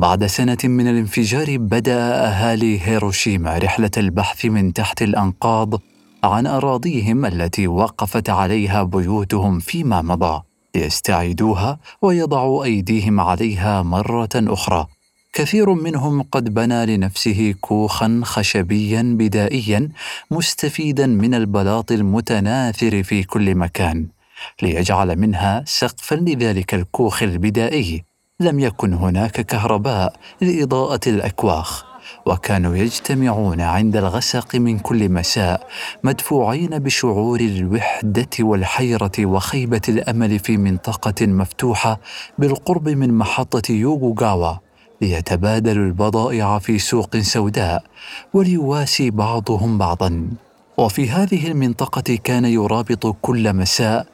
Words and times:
بعد 0.00 0.26
سنة 0.26 0.58
من 0.64 0.88
الانفجار 0.88 1.56
بدأ 1.56 2.26
أهالي 2.26 2.80
هيروشيما 2.80 3.58
رحلة 3.58 3.90
البحث 3.96 4.44
من 4.44 4.72
تحت 4.72 5.02
الأنقاض 5.02 5.80
عن 6.24 6.46
أراضيهم 6.46 7.26
التي 7.26 7.66
وقفت 7.66 8.30
عليها 8.30 8.82
بيوتهم 8.82 9.58
فيما 9.58 10.02
مضى 10.02 10.42
ليستعيدوها 10.74 11.78
ويضعوا 12.02 12.64
أيديهم 12.64 13.20
عليها 13.20 13.82
مرة 13.82 14.28
أخرى. 14.34 14.86
كثير 15.32 15.74
منهم 15.74 16.22
قد 16.22 16.54
بنى 16.54 16.86
لنفسه 16.86 17.54
كوخا 17.60 18.20
خشبيا 18.24 19.02
بدائيا 19.18 19.88
مستفيدا 20.30 21.06
من 21.06 21.34
البلاط 21.34 21.92
المتناثر 21.92 23.02
في 23.02 23.22
كل 23.22 23.54
مكان 23.54 24.08
ليجعل 24.62 25.18
منها 25.18 25.64
سقفا 25.66 26.14
لذلك 26.14 26.74
الكوخ 26.74 27.22
البدائي. 27.22 28.09
لم 28.40 28.60
يكن 28.60 28.94
هناك 28.94 29.40
كهرباء 29.40 30.12
لإضاءة 30.40 31.00
الأكواخ 31.06 31.84
وكانوا 32.26 32.76
يجتمعون 32.76 33.60
عند 33.60 33.96
الغسق 33.96 34.56
من 34.56 34.78
كل 34.78 35.08
مساء 35.08 35.66
مدفوعين 36.04 36.78
بشعور 36.78 37.40
الوحدة 37.40 38.30
والحيرة 38.40 39.12
وخيبة 39.18 39.80
الأمل 39.88 40.38
في 40.38 40.56
منطقة 40.56 41.26
مفتوحة 41.26 42.00
بالقرب 42.38 42.88
من 42.88 43.14
محطة 43.18 43.72
يوغوغاوا 43.72 44.54
ليتبادلوا 45.00 45.86
البضائع 45.86 46.58
في 46.58 46.78
سوق 46.78 47.16
سوداء 47.16 47.84
وليواسي 48.34 49.10
بعضهم 49.10 49.78
بعضا. 49.78 50.28
وفي 50.78 51.10
هذه 51.10 51.46
المنطقة 51.50 52.18
كان 52.24 52.44
يرابط 52.44 53.16
كل 53.22 53.52
مساء 53.52 54.06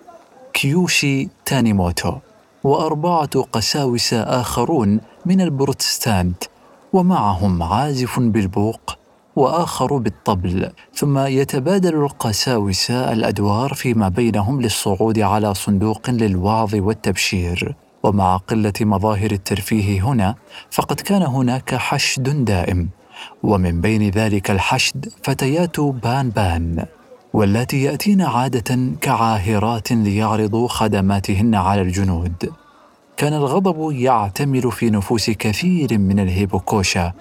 كيوشي 0.52 1.28
تانيموتو. 1.44 2.25
وأربعة 2.66 3.42
قساوسه 3.52 4.22
آخرون 4.22 5.00
من 5.26 5.40
البروتستانت 5.40 6.44
ومعهم 6.92 7.62
عازف 7.62 8.20
بالبوق 8.20 8.98
وآخر 9.36 9.96
بالطبل. 9.96 10.70
ثم 10.94 11.18
يتبادل 11.18 11.94
القساوسه 11.94 13.12
الأدوار 13.12 13.74
فيما 13.74 14.08
بينهم 14.08 14.60
للصعود 14.60 15.18
على 15.18 15.54
صندوق 15.54 16.10
للوعظ 16.10 16.74
والتبشير. 16.74 17.74
ومع 18.02 18.36
قلة 18.36 18.72
مظاهر 18.80 19.30
الترفيه 19.30 20.02
هنا 20.02 20.34
فقد 20.70 21.00
كان 21.00 21.22
هناك 21.22 21.74
حشد 21.74 22.44
دائم. 22.44 22.88
ومن 23.42 23.80
بين 23.80 24.10
ذلك 24.10 24.50
الحشد 24.50 25.08
فتيات 25.22 25.80
بان 25.80 26.30
بان 26.30 26.86
واللاتي 27.32 27.82
يأتين 27.82 28.22
عادة 28.22 28.78
كعاهرات 29.00 29.92
ليعرضوا 29.92 30.68
خدماتهن 30.68 31.54
على 31.54 31.80
الجنود. 31.80 32.52
كان 33.16 33.34
الغضب 33.34 33.92
يعتمل 33.92 34.72
في 34.72 34.90
نفوس 34.90 35.30
كثير 35.30 35.98
من 35.98 36.20
الهيبوكوشا 36.20 37.12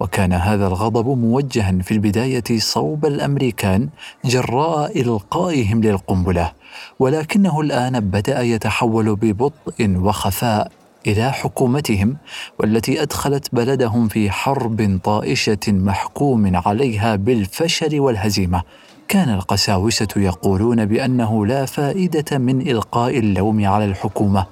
وكان 0.00 0.32
هذا 0.32 0.66
الغضب 0.66 1.18
موجها 1.18 1.72
في 1.82 1.92
البداية 1.92 2.58
صوب 2.58 3.06
الأمريكان 3.06 3.88
جراء 4.24 5.00
إلقائهم 5.00 5.80
للقنبلة 5.80 6.52
ولكنه 6.98 7.60
الآن 7.60 8.00
بدأ 8.00 8.40
يتحول 8.40 9.16
ببطء 9.16 9.96
وخفاء 9.96 10.72
إلى 11.06 11.32
حكومتهم 11.32 12.16
والتي 12.58 13.02
أدخلت 13.02 13.54
بلدهم 13.54 14.08
في 14.08 14.30
حرب 14.30 15.00
طائشة 15.04 15.58
محكوم 15.68 16.56
عليها 16.56 17.16
بالفشل 17.16 18.00
والهزيمة. 18.00 18.62
كان 19.08 19.34
القساوسة 19.34 20.08
يقولون 20.16 20.84
بأنه 20.86 21.46
لا 21.46 21.66
فائدة 21.66 22.38
من 22.38 22.60
إلقاء 22.60 23.18
اللوم 23.18 23.66
على 23.66 23.84
الحكومة. 23.84 24.46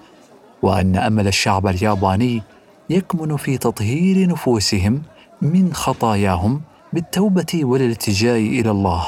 وأن 0.62 0.96
أمل 0.96 1.26
الشعب 1.26 1.66
الياباني 1.66 2.42
يكمن 2.90 3.36
في 3.36 3.58
تطهير 3.58 4.28
نفوسهم 4.28 5.02
من 5.42 5.74
خطاياهم 5.74 6.60
بالتوبة 6.92 7.60
والالتجاء 7.62 8.38
إلى 8.38 8.70
الله. 8.70 9.06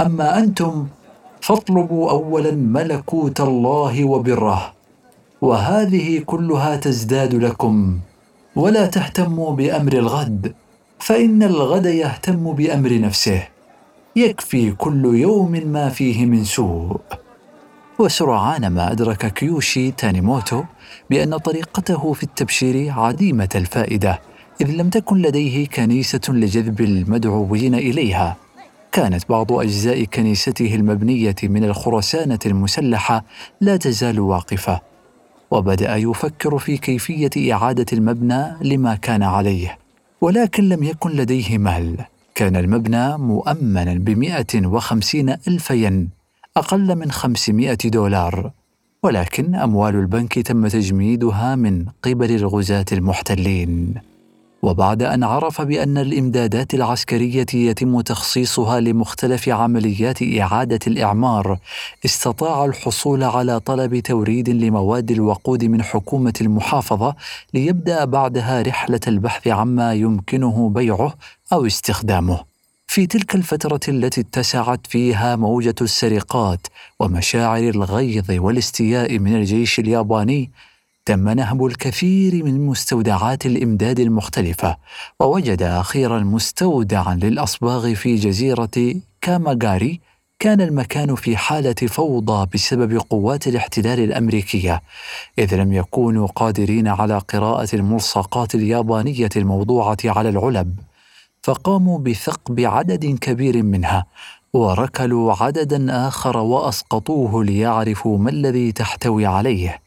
أما 0.00 0.38
أنتم 0.38 0.86
فاطلبوا 1.40 2.10
اولا 2.10 2.50
ملكوت 2.50 3.40
الله 3.40 4.04
وبره 4.04 4.72
وهذه 5.40 6.18
كلها 6.26 6.76
تزداد 6.76 7.34
لكم. 7.34 7.98
ولا 8.56 8.86
تهتموا 8.86 9.50
بأمر 9.52 9.92
الغد 9.92 10.54
فإن 10.98 11.42
الغد 11.42 11.86
يهتم 11.86 12.52
بأمر 12.52 13.00
نفسه. 13.00 13.48
يكفي 14.16 14.70
كل 14.70 15.04
يوم 15.14 15.52
ما 15.52 15.88
فيه 15.88 16.26
من 16.26 16.44
سوء. 16.44 17.00
وسرعان 17.98 18.66
ما 18.66 18.92
أدرك 18.92 19.32
كيوشي 19.32 19.90
تانيموتو 19.90 20.64
بأن 21.10 21.36
طريقته 21.36 22.12
في 22.12 22.22
التبشير 22.22 22.90
عديمة 22.90 23.48
الفائدة 23.54 24.20
إذ 24.60 24.70
لم 24.70 24.90
تكن 24.90 25.22
لديه 25.22 25.66
كنيسة 25.66 26.20
لجذب 26.28 26.80
المدعوين 26.80 27.74
إليها. 27.74 28.36
كانت 28.92 29.28
بعض 29.28 29.52
أجزاء 29.52 30.04
كنيسته 30.04 30.74
المبنية 30.74 31.34
من 31.42 31.64
الخرسانة 31.64 32.38
المسلحة 32.46 33.24
لا 33.60 33.76
تزال 33.76 34.20
واقفة 34.20 34.80
وبدأ 35.50 35.96
يفكر 35.96 36.58
في 36.58 36.76
كيفية 36.76 37.52
إعادة 37.52 37.86
المبنى 37.92 38.44
لما 38.60 38.94
كان 38.94 39.22
عليه. 39.22 39.78
ولكن 40.20 40.68
لم 40.68 40.82
يكن 40.82 41.10
لديه 41.10 41.58
مال 41.58 41.96
كان 42.34 42.56
المبنى 42.56 43.18
مؤمنا 43.18 43.94
بمئة 43.94 44.66
وخمسين 44.66 45.30
ألف 45.30 45.70
ين 45.70 46.21
أقل 46.56 46.96
من 46.96 47.10
500 47.10 47.78
دولار 47.84 48.50
ولكن 49.02 49.54
أموال 49.54 49.94
البنك 49.94 50.38
تم 50.38 50.68
تجميدها 50.68 51.56
من 51.56 51.86
قبل 52.02 52.30
الغزاة 52.30 52.84
المحتلين. 52.92 53.94
وبعد 54.62 55.02
أن 55.02 55.24
عرف 55.24 55.62
بأن 55.62 55.98
الإمدادات 55.98 56.74
العسكرية 56.74 57.46
يتم 57.54 58.00
تخصيصها 58.00 58.80
لمختلف 58.80 59.48
عمليات 59.48 60.18
إعادة 60.22 60.78
الإعمار 60.86 61.58
استطاع 62.04 62.64
الحصول 62.64 63.22
على 63.22 63.60
طلب 63.60 63.98
توريد 63.98 64.50
لمواد 64.50 65.10
الوقود 65.10 65.64
من 65.64 65.82
حكومة 65.82 66.34
المحافظة 66.40 67.14
ليبدأ 67.54 68.04
بعدها 68.04 68.62
رحلة 68.62 69.00
البحث 69.08 69.48
عما 69.48 69.94
يمكنه 69.94 70.68
بيعه 70.68 71.14
أو 71.52 71.66
استخدامه. 71.66 72.51
في 72.92 73.06
تلك 73.06 73.34
الفترة 73.34 73.80
التي 73.88 74.20
اتسعت 74.20 74.86
فيها 74.86 75.36
موجة 75.36 75.74
السرقات 75.80 76.66
ومشاعر 77.00 77.68
الغيظ 77.68 78.30
والاستياء 78.30 79.18
من 79.18 79.36
الجيش 79.36 79.78
الياباني 79.78 80.50
تم 81.04 81.28
نهب 81.28 81.66
الكثير 81.66 82.44
من 82.44 82.66
مستودعات 82.66 83.46
الإمداد 83.46 84.00
المختلفة 84.00 84.76
ووجد 85.20 85.62
أخيرا 85.62 86.20
مستودعا 86.20 87.14
للأصباغ 87.14 87.94
في 87.94 88.16
جزيرة 88.16 88.94
كاماغاري. 89.20 90.00
كان 90.38 90.60
المكان 90.60 91.14
في 91.14 91.36
حالة 91.36 91.74
فوضى 91.74 92.48
بسبب 92.54 92.98
قوات 93.10 93.46
الاحتلال 93.46 94.00
الأمريكية 94.00 94.82
إذ 95.38 95.54
لم 95.54 95.72
يكونوا 95.72 96.26
قادرين 96.26 96.88
على 96.88 97.18
قراءة 97.18 97.68
الملصقات 97.74 98.54
اليابانية 98.54 99.30
الموضوعة 99.36 99.98
على 100.04 100.28
العلب. 100.28 100.91
فقاموا 101.42 101.98
بثقب 101.98 102.60
عدد 102.60 103.06
كبير 103.06 103.62
منها 103.62 104.06
وركلوا 104.52 105.34
عددا 105.42 106.08
آخر 106.08 106.36
وأسقطوه 106.36 107.44
ليعرفوا 107.44 108.18
ما 108.18 108.30
الذي 108.30 108.72
تحتوي 108.72 109.26
عليه. 109.26 109.80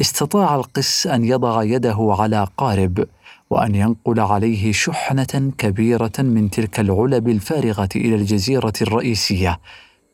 استطاع 0.00 0.54
القس 0.54 1.06
أن 1.06 1.24
يضع 1.24 1.62
يده 1.62 2.16
على 2.18 2.46
قارب 2.56 3.06
وأن 3.50 3.74
ينقل 3.74 4.20
عليه 4.20 4.72
شحنة 4.72 5.52
كبيرة 5.58 6.12
من 6.18 6.50
تلك 6.50 6.80
العلب 6.80 7.28
الفارغة 7.28 7.88
إلى 7.96 8.14
الجزيرة 8.14 8.72
الرئيسية. 8.82 9.60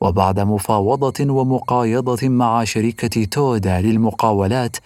وبعد 0.01 0.41
مفاوضة 0.41 1.33
ومقايضة 1.33 2.29
مع 2.29 2.65
شركة 2.65 3.25
تودا 3.25 3.81
للمقاولات 3.81 4.77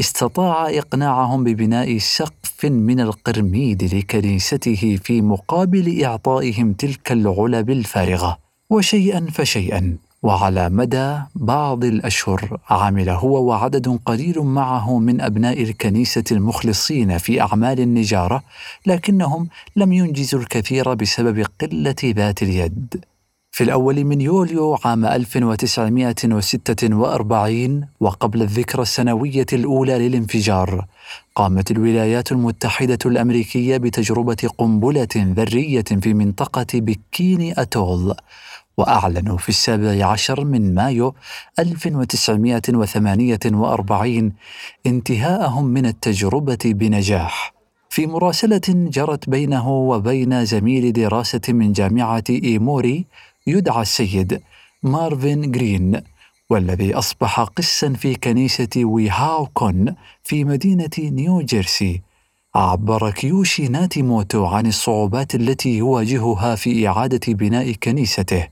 استطاع 0.00 0.68
إقناعهم 0.70 1.44
ببناء 1.44 1.98
سقف 1.98 2.41
من 2.64 3.00
القرميد 3.00 3.94
لكنيسته 3.94 4.98
في 5.04 5.22
مقابل 5.22 6.04
إعطائهم 6.04 6.72
تلك 6.72 7.12
العلب 7.12 7.70
الفارغة 7.70 8.38
وشيئا 8.70 9.26
فشيئا 9.32 9.96
وعلى 10.22 10.68
مدى 10.68 11.18
بعض 11.34 11.84
الأشهر 11.84 12.58
عمل 12.70 13.08
هو 13.08 13.44
وعدد 13.44 13.98
قليل 14.06 14.38
معه 14.38 14.98
من 14.98 15.20
أبناء 15.20 15.62
الكنيسة 15.62 16.24
المخلصين 16.32 17.18
في 17.18 17.40
أعمال 17.40 17.80
النجارة 17.80 18.42
لكنهم 18.86 19.48
لم 19.76 19.92
ينجزوا 19.92 20.40
الكثير 20.40 20.94
بسبب 20.94 21.46
قلة 21.60 21.96
ذات 22.04 22.42
اليد. 22.42 23.04
في 23.54 23.64
الأول 23.64 24.04
من 24.04 24.20
يوليو 24.20 24.78
عام 24.84 25.06
1946 25.06 27.86
وقبل 28.00 28.42
الذكرى 28.42 28.82
السنوية 28.82 29.46
الأولى 29.52 30.08
للانفجار 30.08 30.86
قامت 31.34 31.70
الولايات 31.70 32.32
المتحدة 32.32 32.98
الأمريكية 33.06 33.76
بتجربة 33.76 34.50
قنبلة 34.58 35.08
ذرية 35.16 35.82
في 35.82 36.14
منطقة 36.14 36.66
بكيني 36.74 37.62
أتول 37.62 38.14
وأعلنوا 38.76 39.38
في 39.38 39.48
السابع 39.48 40.06
عشر 40.06 40.44
من 40.44 40.74
مايو 40.74 41.14
1948 41.58 44.32
انتهاءهم 44.86 45.64
من 45.64 45.86
التجربة 45.86 46.58
بنجاح. 46.64 47.52
في 47.90 48.06
مراسلة 48.06 48.60
جرت 48.68 49.28
بينه 49.28 49.70
وبين 49.70 50.44
زميل 50.44 50.92
دراسة 50.92 51.40
من 51.48 51.72
جامعة 51.72 52.24
إيموري 52.30 53.06
يدعى 53.46 53.82
السيد 53.82 54.40
مارفين 54.82 55.50
جرين 55.50 56.00
والذي 56.50 56.94
أصبح 56.94 57.40
قسا 57.40 57.92
في 57.92 58.14
كنيسة 58.14 58.68
ويهاوكون 58.76 59.94
في 60.24 60.44
مدينة 60.44 60.90
نيو 60.98 61.40
جيرسي. 61.40 62.00
عبر 62.54 63.10
كيوشي 63.10 63.68
ناتيموتو 63.68 64.46
عن 64.46 64.66
الصعوبات 64.66 65.34
التي 65.34 65.76
يواجهها 65.76 66.54
في 66.54 66.88
إعادة 66.88 67.32
بناء 67.32 67.72
كنيسته. 67.72 68.48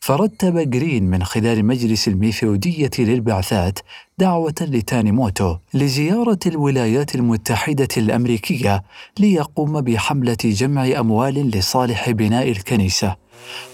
فرتب 0.00 0.70
جرين 0.70 1.04
من 1.04 1.24
خلال 1.24 1.64
مجلس 1.64 2.08
الميثودية 2.08 2.90
للبعثات 2.98 3.78
دعوة 4.18 4.54
لتانيموتو 4.60 5.56
لزيارة 5.74 6.38
الولايات 6.46 7.14
المتحدة 7.14 7.88
الأمريكية 7.96 8.82
ليقوم 9.18 9.80
بحملة 9.80 10.36
جمع 10.44 10.86
أموال 10.98 11.50
لصالح 11.50 12.10
بناء 12.10 12.50
الكنيسة. 12.50 13.23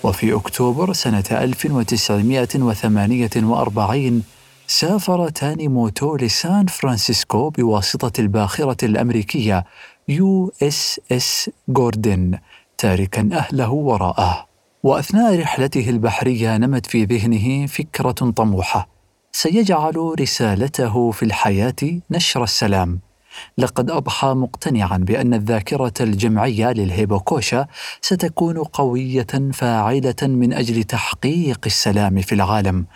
وفي 0.02 0.34
أكتوبر 0.34 0.92
سنة 0.92 1.24
1948 1.30 4.22
سافر 4.66 5.28
تانيموتو 5.28 6.16
لسان 6.16 6.66
فرانسيسكو 6.66 7.50
بواسطة 7.50 8.20
الباخرة 8.20 8.84
الأمريكية 8.84 9.64
يو 10.08 10.52
إس 10.62 11.00
إس 11.12 11.50
جوردن 11.68 12.38
تاركا 12.78 13.28
أهله 13.32 13.70
وراءه. 13.70 14.46
وأثناء 14.82 15.40
رحلته 15.40 15.90
البحرية 15.90 16.56
نمت 16.56 16.86
في 16.86 17.04
ذهنه 17.04 17.66
فكرة 17.66 18.10
طموحة 18.10 18.88
سيجعل 19.32 20.14
رسالته 20.20 21.10
في 21.10 21.22
الحياة 21.22 22.00
نشر 22.10 22.42
السلام. 22.42 23.09
لقد 23.58 23.90
أضحى 23.90 24.28
مقتنعا 24.28 24.98
بأن 24.98 25.34
الذاكرة 25.34 25.92
الجمعية 26.00 26.72
للهيبوكوشا 26.72 27.66
ستكون 28.00 28.58
قوية 28.58 29.50
فاعلة 29.52 30.14
من 30.22 30.52
أجل 30.52 30.84
تحقيق 30.84 31.60
السلام 31.66 32.20
في 32.20 32.34
العالم 32.34 32.86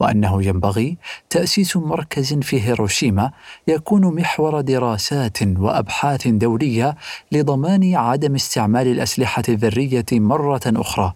وأنه 0.00 0.42
ينبغي 0.42 0.98
تأسيس 1.30 1.76
مركز 1.76 2.34
في 2.34 2.62
هيروشيما 2.62 3.30
يكون 3.68 4.14
محور 4.14 4.60
دراسات 4.60 5.38
وأبحاث 5.42 6.28
دولية 6.28 6.96
لضمان 7.32 7.94
عدم 7.94 8.34
استعمال 8.34 8.86
الأسلحة 8.88 9.42
الذرية 9.48 10.06
مرة 10.12 10.62
أخرى. 10.66 11.12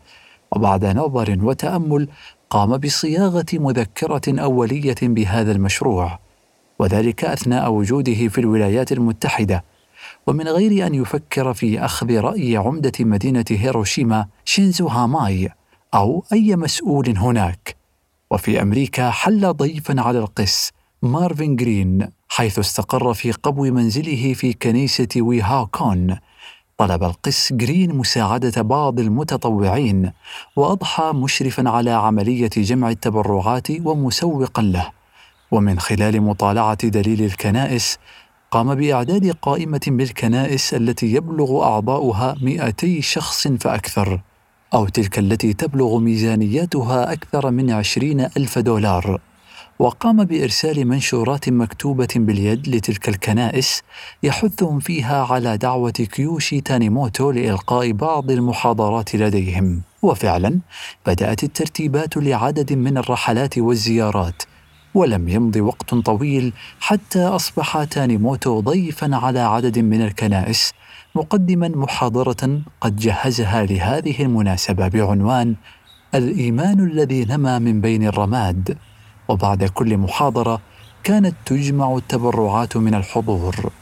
وبعد 0.52 0.84
نظر 0.84 1.38
وتأمل 1.42 2.08
قام 2.50 2.76
بصياغة 2.76 3.46
مذكرة 3.52 4.22
أولية 4.28 4.96
بهذا 5.02 5.52
المشروع. 5.52 6.27
وذلك 6.78 7.24
أثناء 7.24 7.72
وجوده 7.72 8.28
في 8.28 8.38
الولايات 8.38 8.92
المتحدة. 8.92 9.64
ومن 10.26 10.48
غير 10.48 10.86
أن 10.86 10.94
يفكر 10.94 11.54
في 11.54 11.84
أخذ 11.84 12.16
رأي 12.20 12.56
عمدة 12.56 12.92
مدينة 13.00 13.44
هيروشيما 13.50 14.26
شينزو 14.44 14.86
هاماي 14.86 15.48
أو 15.94 16.24
أي 16.32 16.56
مسؤول 16.56 17.18
هناك. 17.18 17.76
وفي 18.30 18.62
أمريكا 18.62 19.10
حل 19.10 19.52
ضيفا 19.52 20.00
على 20.00 20.18
القس 20.18 20.72
مارفن 21.02 21.56
جرين 21.56 22.08
حيث 22.28 22.58
استقر 22.58 23.14
في 23.14 23.32
قبو 23.32 23.64
منزله 23.64 24.32
في 24.34 24.52
كنيسة 24.52 25.08
ويهاكون. 25.16 26.16
طلب 26.78 27.04
القس 27.04 27.52
جرين 27.52 27.94
مساعدة 27.94 28.62
بعض 28.62 29.00
المتطوعين 29.00 30.12
وأضحى 30.56 31.12
مشرفا 31.14 31.68
على 31.68 31.90
عملية 31.90 32.50
جمع 32.56 32.90
التبرعات 32.90 33.68
ومسوقا 33.70 34.62
له. 34.62 34.97
ومن 35.50 35.80
خلال 35.80 36.20
مطالعة 36.20 36.88
دليل 36.88 37.22
الكنائس 37.22 37.98
قام 38.50 38.74
بإعداد 38.74 39.30
قائمة 39.42 39.80
بالكنائس 39.86 40.74
التي 40.74 41.12
يبلغ 41.12 41.62
أعضاؤها 41.62 42.36
200 42.42 43.00
شخص 43.00 43.48
فأكثر 43.48 44.20
أو 44.74 44.88
تلك 44.88 45.18
التي 45.18 45.52
تبلغ 45.52 45.98
ميزانياتها 45.98 47.12
أكثر 47.12 47.50
من 47.50 47.70
عشرين 47.70 48.20
ألف 48.20 48.58
دولار. 48.58 49.20
وقام 49.78 50.24
بإرسال 50.24 50.86
منشورات 50.86 51.48
مكتوبة 51.48 52.08
باليد 52.16 52.68
لتلك 52.68 53.08
الكنائس 53.08 53.82
يحثهم 54.22 54.78
فيها 54.78 55.24
على 55.24 55.56
دعوة 55.56 55.90
كيوشي 55.90 56.60
تانيموتو 56.60 57.30
لإلقاء 57.30 57.92
بعض 57.92 58.30
المحاضرات 58.30 59.14
لديهم. 59.14 59.82
وفعلا 60.02 60.58
بدأت 61.06 61.44
الترتيبات 61.44 62.16
لعدد 62.16 62.72
من 62.72 62.98
الرحلات 62.98 63.58
والزيارات 63.58 64.42
ولم 64.94 65.28
يمض 65.28 65.56
وقت 65.56 65.94
طويل 65.94 66.52
حتى 66.80 67.24
أصبح 67.26 67.84
تانيموتو 67.84 68.60
ضيفا 68.60 69.16
على 69.16 69.40
عدد 69.40 69.78
من 69.78 70.02
الكنائس 70.02 70.72
مقدما 71.14 71.68
محاضرة 71.68 72.60
قد 72.80 72.96
جهزها 72.96 73.64
لهذه 73.64 74.22
المناسبة 74.22 74.88
بعنوان 74.88 75.56
الإيمان 76.14 76.80
الذي 76.80 77.24
نما 77.24 77.58
من 77.58 77.80
بين 77.80 78.06
الرماد. 78.06 78.78
وبعد 79.28 79.64
كل 79.64 79.96
محاضرة 79.96 80.60
كانت 81.04 81.34
تجمع 81.46 81.96
التبرعات 81.96 82.76
من 82.76 82.94
الحضور. 82.94 83.72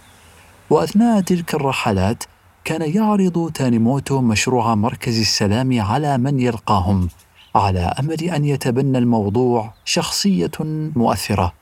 وأثناء 0.71 1.21
تلك 1.21 1.55
الرحلات 1.55 2.25
كان 2.65 2.95
يعرض 2.95 3.51
تانيموتو 3.55 4.21
مشروع 4.21 4.75
مركز 4.75 5.21
السلام 5.21 5.81
على 5.81 6.19
من 6.19 6.41
يلقاهم. 6.41 7.09
على 7.57 7.95
أمل 8.01 8.25
أن 8.25 8.45
يتبنى 8.45 8.99
الموضوع 8.99 9.73
شخصية 9.85 10.51
مؤثرة. 10.97 11.53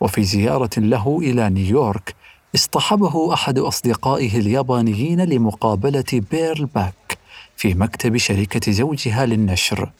وفي 0.00 0.24
زيارة 0.24 0.70
له 0.76 1.18
إلى 1.22 1.50
نيويورك 1.50 2.14
اصطحبه 2.54 3.34
أحد 3.34 3.58
أصدقائه 3.58 4.38
اليابانيين 4.38 5.20
لمقابلة 5.20 6.22
بيرل 6.30 6.66
باك 6.74 7.18
في 7.56 7.74
مكتب 7.74 8.16
شركة 8.16 8.72
زوجها 8.72 9.26
للنشر. 9.26 9.90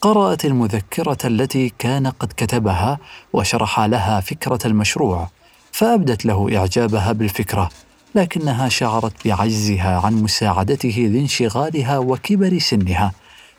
قرأت 0.00 0.44
المذكرة 0.44 1.18
التي 1.24 1.72
كان 1.78 2.06
قد 2.06 2.32
كتبها 2.36 2.98
وشرح 3.32 3.80
لها 3.80 4.20
فكرة 4.20 4.58
المشروع 4.64 5.28
فأبدت 5.72 6.26
له 6.26 6.56
إعجابها 6.56 7.12
بالفكرة 7.12 7.70
لكنها 8.14 8.68
شعرت 8.68 9.12
بعجزها 9.24 10.00
عن 10.00 10.14
مساعدته 10.14 11.10
لانشغالها 11.12 11.98
وكبر 11.98 12.58
سنها. 12.58 13.12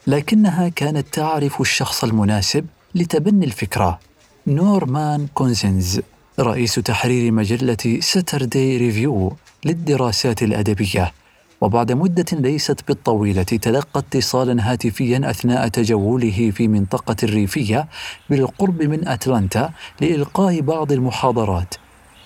لكنها 0.07 0.69
كانت 0.69 1.07
تعرف 1.13 1.61
الشخص 1.61 2.03
المناسب 2.03 2.65
لتبني 2.95 3.45
الفكرة. 3.45 3.99
نورمان 4.47 5.27
كونزنز 5.33 6.01
رئيس 6.39 6.75
تحرير 6.75 7.31
مجلة 7.31 7.99
ساتردي 7.99 8.77
ريفيو 8.77 9.35
للدراسات 9.65 10.43
الأدبية. 10.43 11.13
وبعد 11.61 11.91
مدة 11.91 12.25
ليست 12.31 12.87
بالطويلة 12.87 13.43
تلقى 13.43 13.99
اتصالا 13.99 14.71
هاتفيا 14.71 15.29
أثناء 15.29 15.67
تجوله 15.67 16.51
في 16.51 16.67
منطقة 16.67 17.15
الريفية 17.23 17.87
بالقرب 18.29 18.83
من 18.83 19.07
أتلانتا 19.07 19.71
لإلقاء 20.01 20.61
بعض 20.61 20.91
المحاضرات. 20.91 21.75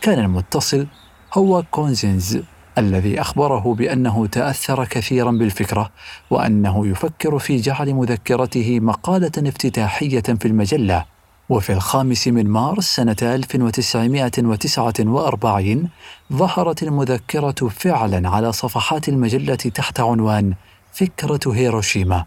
كان 0.02 0.20
المتصل 0.20 0.88
هو 1.34 1.64
كونزنز 1.72 2.40
الذي 2.78 3.22
أخبره 3.22 3.74
بأنه 3.74 4.28
تأثر 4.28 4.86
كثيرا 4.86 5.32
بالفكرة 5.32 5.92
وأنه 6.30 6.88
يفكر 6.88 7.40
في 7.40 7.58
جعل 7.58 7.94
مذكرته 7.94 8.80
مقالة 8.80 9.32
افتتاحية 9.38 10.22
في 10.22 10.46
المجلة. 10.46 11.06
وفي 11.50 11.74
الخامس 11.74 12.28
من 12.28 12.48
مارس 12.48 12.86
سنة 12.86 13.16
1949 13.22 15.90
ظهرت 16.34 16.84
المذكرة 16.84 17.70
فعلا 17.70 18.30
على 18.30 18.52
صفحات 18.52 19.10
المجلة 19.10 19.56
تحت 19.56 20.00
عنوان 20.00 20.54
فكرة 20.94 21.54
هيروشيما. 21.54 22.26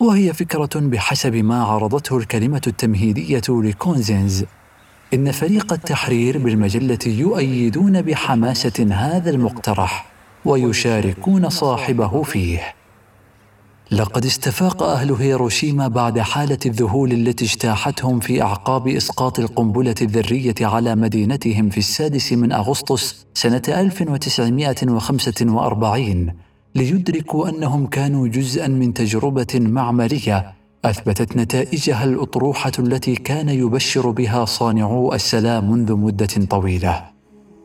وهي 0.00 0.32
فكرة 0.32 0.70
بحسب 0.74 1.34
ما 1.34 1.64
عرضته 1.64 2.18
الكلمة 2.18 2.62
التمهيدية 2.66 3.42
لكونزينز. 3.48 4.44
إن 5.14 5.32
فريق 5.32 5.72
التحرير 5.72 6.38
بالمجلة 6.38 6.98
يؤيدون 7.06 8.02
بحماسة 8.02 8.86
هذا 8.90 9.30
المقترح 9.30 10.06
ويشاركون 10.44 11.48
صاحبه 11.48 12.22
فيه. 12.22 12.74
لقد 13.90 14.24
استفاق 14.24 14.82
أهل 14.82 15.12
هيروشيما 15.12 15.88
بعد 15.88 16.18
حالة 16.18 16.58
الذهول 16.66 17.12
التي 17.12 17.44
اجتاحتهم 17.44 18.20
في 18.20 18.42
أعقاب 18.42 18.88
إسقاط 18.88 19.38
القنبلة 19.38 19.94
الذرية 20.02 20.54
على 20.60 20.94
مدينتهم 20.94 21.70
في 21.70 21.78
السادس 21.78 22.32
من 22.32 22.52
أغسطس 22.52 23.26
سنة 23.34 23.62
1945 23.68 26.32
ليدركوا 26.74 27.48
أنهم 27.48 27.86
كانوا 27.86 28.28
جزءا 28.28 28.68
من 28.68 28.94
تجربة 28.94 29.46
معملية 29.54 30.54
أثبتت 30.84 31.36
نتائجها 31.36 32.04
الأطروحة 32.04 32.72
التي 32.78 33.14
كان 33.14 33.48
يبشر 33.48 34.10
بها 34.10 34.44
صانعو 34.44 35.12
السلام 35.12 35.70
منذ 35.70 35.94
مدة 35.94 36.26
طويلة. 36.50 37.04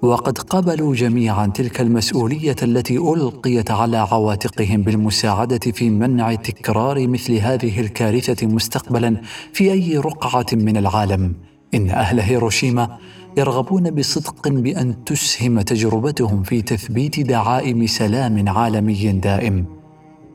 وقد 0.01 0.37
قبلوا 0.37 0.95
جميعا 0.95 1.47
تلك 1.47 1.81
المسؤولية 1.81 2.55
التي 2.63 2.97
ألقيت 2.97 3.71
على 3.71 3.97
عواتقهم 3.97 4.81
بالمساعدة 4.81 5.59
في 5.59 5.89
منع 5.89 6.35
تكرار 6.35 7.07
مثل 7.07 7.33
هذه 7.33 7.79
الكارثة 7.79 8.47
مستقبلا 8.47 9.21
في 9.53 9.71
أي 9.71 9.97
رقعة 9.97 10.45
من 10.53 10.77
العالم. 10.77 11.35
إن 11.73 11.89
أهل 11.89 12.19
هيروشيما 12.19 12.97
يرغبون 13.37 13.91
بصدق 13.91 14.47
بأن 14.47 15.03
تسهم 15.03 15.61
تجربتهم 15.61 16.43
في 16.43 16.61
تثبيت 16.61 17.19
دعائم 17.19 17.87
سلام 17.87 18.49
عالمي 18.49 19.11
دائم. 19.11 19.65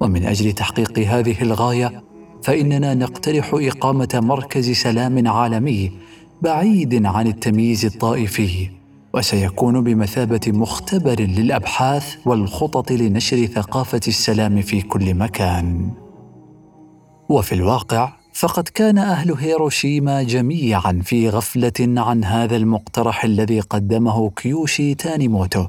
ومن 0.00 0.24
أجل 0.24 0.52
تحقيق 0.52 0.98
هذه 0.98 1.42
الغاية 1.42 2.13
فإننا 2.44 2.94
نقترح 2.94 3.50
إقامة 3.54 4.08
مركز 4.14 4.70
سلام 4.70 5.28
عالمي 5.28 5.92
بعيد 6.42 7.06
عن 7.06 7.26
التمييز 7.26 7.84
الطائفي 7.84 8.68
وسيكون 9.14 9.84
بمثابة 9.84 10.40
مختبر 10.46 11.20
للأبحاث 11.20 12.16
والخطط 12.26 12.92
لنشر 12.92 13.46
ثقافة 13.46 14.00
السلام 14.08 14.62
في 14.62 14.82
كل 14.82 15.14
مكان. 15.14 15.90
وفي 17.28 17.54
الواقع 17.54 18.12
فقد 18.32 18.68
كان 18.68 18.98
أهل 18.98 19.32
هيروشيما 19.32 20.22
جميعا 20.22 21.00
في 21.04 21.28
غفلة 21.28 21.72
عن 21.80 22.24
هذا 22.24 22.56
المقترح 22.56 23.24
الذي 23.24 23.60
قدمه 23.60 24.30
كيوشي 24.30 24.94
تانيموتو 24.94 25.66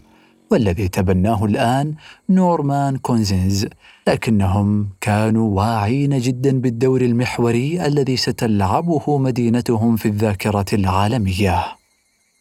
والذي 0.51 0.87
تبناه 0.87 1.45
الآن 1.45 1.93
نورمان 2.29 2.97
كونزينز 2.97 3.67
لكنهم 4.07 4.89
كانوا 5.01 5.55
واعين 5.55 6.19
جدا 6.19 6.59
بالدور 6.59 7.01
المحوري 7.01 7.85
الذي 7.85 8.17
ستلعبه 8.17 9.17
مدينتهم 9.17 9.95
في 9.95 10.07
الذاكرة 10.07 10.65
العالمية. 10.73 11.65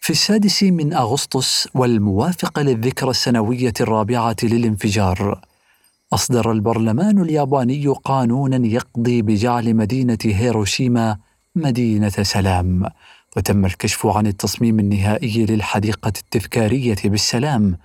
في 0.00 0.10
السادس 0.10 0.62
من 0.62 0.92
أغسطس 0.92 1.68
والموافق 1.74 2.58
للذكرى 2.58 3.10
السنوية 3.10 3.72
الرابعة 3.80 4.36
للانفجار 4.42 5.40
أصدر 6.12 6.52
البرلمان 6.52 7.18
الياباني 7.18 7.86
قانونا 7.86 8.66
يقضي 8.66 9.22
بجعل 9.22 9.74
مدينة 9.74 10.18
هيروشيما 10.24 11.16
مدينة 11.56 12.08
سلام. 12.08 12.86
وتم 13.36 13.64
الكشف 13.64 14.06
عن 14.06 14.26
التصميم 14.26 14.78
النهائي 14.78 15.46
للحديقة 15.46 16.08
التذكارية 16.08 16.96
بالسلام 17.04 17.78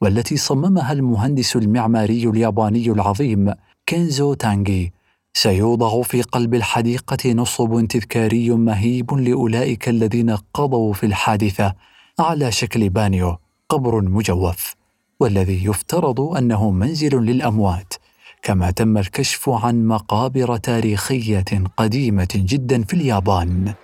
والتي 0.00 0.36
صممها 0.36 0.92
المهندس 0.92 1.56
المعماري 1.56 2.28
الياباني 2.28 2.90
العظيم 2.90 3.54
كينزو 3.86 4.34
تانجي 4.34 4.92
سيوضع 5.36 6.02
في 6.02 6.22
قلب 6.22 6.54
الحديقة 6.54 7.32
نصب 7.32 7.86
تذكاري 7.86 8.50
مهيب 8.50 9.14
لأولئك 9.14 9.88
الذين 9.88 10.36
قضوا 10.54 10.92
في 10.92 11.06
الحادثة 11.06 11.74
على 12.18 12.52
شكل 12.52 12.88
بانيو 12.88 13.36
قبر 13.68 14.02
مجوف. 14.02 14.74
والذي 15.20 15.64
يفترض 15.64 16.20
أنه 16.20 16.70
منزل 16.70 17.16
للأموات 17.16 17.94
كما 18.42 18.70
تم 18.70 18.98
الكشف 18.98 19.48
عن 19.48 19.86
مقابر 19.86 20.56
تاريخية 20.56 21.44
قديمة 21.76 22.28
جدا 22.34 22.82
في 22.82 22.94
اليابان. 22.94 23.74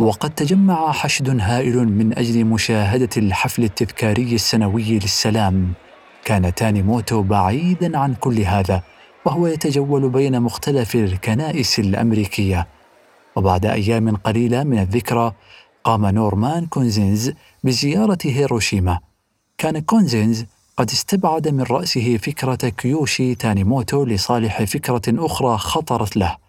وقد 0.00 0.30
تجمع 0.30 0.92
حشد 0.92 1.40
هائل 1.40 1.88
من 1.88 2.18
أجل 2.18 2.44
مشاهدة 2.44 3.08
الحفل 3.16 3.64
التذكاري 3.64 4.34
السنوي 4.34 4.98
للسلام. 4.98 5.72
كان 6.24 6.54
تانيموتو 6.54 7.22
بعيدا 7.22 7.98
عن 7.98 8.14
كل 8.14 8.40
هذا 8.40 8.82
وهو 9.24 9.46
يتجول 9.46 10.08
بين 10.08 10.40
مختلف 10.42 10.94
الكنائس 10.94 11.78
الأمريكية. 11.78 12.66
وبعد 13.36 13.66
أيام 13.66 14.16
قليلة 14.16 14.64
من 14.64 14.78
الذكرى 14.78 15.32
قام 15.84 16.06
نورمان 16.06 16.66
كونزينز 16.66 17.32
بزيارة 17.64 18.18
هيروشيما. 18.24 18.98
كان 19.58 19.78
كونزينز 19.78 20.44
قد 20.76 20.90
استبعد 20.90 21.48
من 21.48 21.62
رأسه 21.62 22.16
فكرة 22.16 22.68
كيوشي 22.68 23.34
تانيموتو 23.34 24.04
لصالح 24.04 24.64
فكرة 24.64 25.02
أخرى 25.08 25.58
خطرت 25.58 26.16
له. 26.16 26.43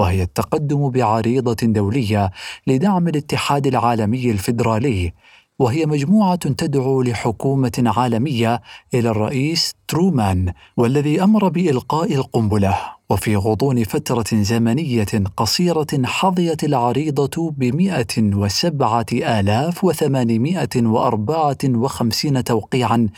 وهي 0.00 0.22
التقدم 0.22 0.90
بعريضة 0.90 1.56
دولية 1.62 2.30
لدعم 2.66 3.08
الاتحاد 3.08 3.66
العالمي 3.66 4.30
الفيدرالي 4.30 5.12
وهي 5.58 5.86
مجموعة 5.86 6.36
تدعو 6.36 7.02
لحكومة 7.02 7.92
عالمية 7.96 8.62
إلى 8.94 9.10
الرئيس 9.10 9.74
ترومان 9.88 10.52
والذي 10.76 11.22
أمر 11.22 11.48
بإلقاء 11.48 12.14
القنبلة 12.14 12.78
وفي 13.10 13.36
غضون 13.36 13.84
فترة 13.84 14.24
زمنية 14.32 15.24
قصيرة 15.36 15.86
حظيت 16.04 16.64
العريضة 16.64 17.50
بمئة 17.50 18.14
وسبعة 18.18 19.06
آلاف 19.12 19.84
وثمانمائة 19.84 20.76
وأربعة 20.76 21.58
وخمسين 21.64 22.44
توقيعا 22.44 23.08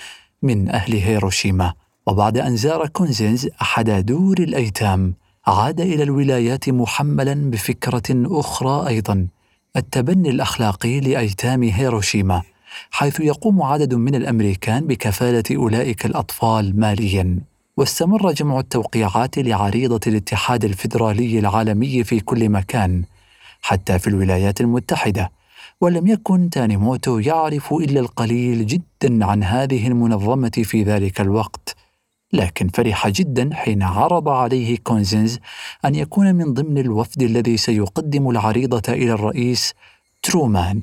من 0.43 0.69
أهل 0.69 0.93
هيروشيما. 0.97 1.73
وبعد 2.07 2.39
أن 2.39 2.57
زار 2.57 2.87
كونزينز 2.87 3.49
أحد 3.63 4.07
دور 4.07 4.39
الأيتام 4.39 5.15
عاد 5.47 5.81
إلى 5.81 6.03
الولايات 6.03 6.69
محملا 6.69 7.51
بفكرة 7.51 8.03
أخرى 8.11 8.89
أيضا 8.89 9.27
التبني 9.77 10.31
الأخلاقي 10.31 11.01
لأيتام 11.01 11.63
هيروشيما 11.63 12.43
حيث 12.91 13.21
يقوم 13.21 13.63
عدد 13.63 13.95
من 13.95 14.15
الأمريكان 14.15 14.87
بكفالة 14.87 15.43
أولئك 15.57 16.07
الأطفال 16.07 16.81
ماليا. 16.81 17.39
واستمر 17.77 18.33
جمع 18.33 18.59
التوقيعات 18.59 19.39
لعريضة 19.39 20.01
الاتحاد 20.07 20.65
الفيدرالي 20.65 21.39
العالمي 21.39 22.05
في 22.05 22.21
كل 22.21 22.49
مكان 22.49 23.03
حتى 23.63 23.99
في 23.99 24.07
الولايات 24.07 24.61
المتحدة. 24.61 25.33
ولم 25.81 26.07
يكن 26.07 26.51
تانيموتو 26.51 27.19
يعرف 27.19 27.73
إلا 27.73 28.01
القليل 28.01 28.67
جدا 28.67 29.25
عن 29.25 29.43
هذه 29.43 29.87
المنظمة 29.87 30.63
في 30.65 30.83
ذلك 30.83 31.21
الوقت. 31.21 31.82
لكن 32.33 32.69
فرح 32.69 33.09
جدا 33.09 33.51
حين 33.55 33.83
عرض 33.83 34.29
عليه 34.29 34.79
كونزنز 34.79 35.39
أن 35.85 35.95
يكون 35.95 36.35
من 36.35 36.55
ضمن 36.55 36.79
الوفد 36.79 37.23
الذي 37.23 37.57
سيقدم 37.57 38.31
العريضة 38.31 38.93
إلى 38.93 39.13
الرئيس 39.13 39.75
ترومان. 40.23 40.83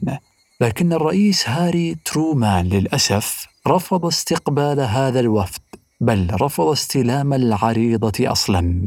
لكن 0.62 0.94
الرئيس 0.94 1.50
هاري 1.50 1.96
ترومان 2.06 2.66
للأسف 2.66 3.48
رفض 3.68 4.06
استقبال 4.06 4.80
هذا 4.80 5.20
الوفد 5.20 5.62
بل 6.02 6.28
رفض 6.42 6.68
استلام 6.68 7.34
العريضة 7.34 8.32
أصلا. 8.32 8.82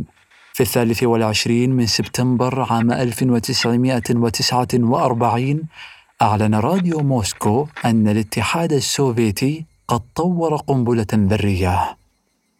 في 0.52 0.61
الثالث 0.61 1.02
والعشرين 1.02 1.71
من 1.71 1.87
سبتمبر 1.87 2.73
عام 2.73 2.92
1949 2.92 5.62
أعلن 6.23 6.54
راديو 6.54 7.00
موسكو 7.00 7.66
أن 7.85 8.09
الاتحاد 8.09 8.73
السوفيتي 8.73 9.64
قد 9.88 10.00
طور 10.14 10.57
قنبلة 10.57 11.07
ذرية 11.14 12.01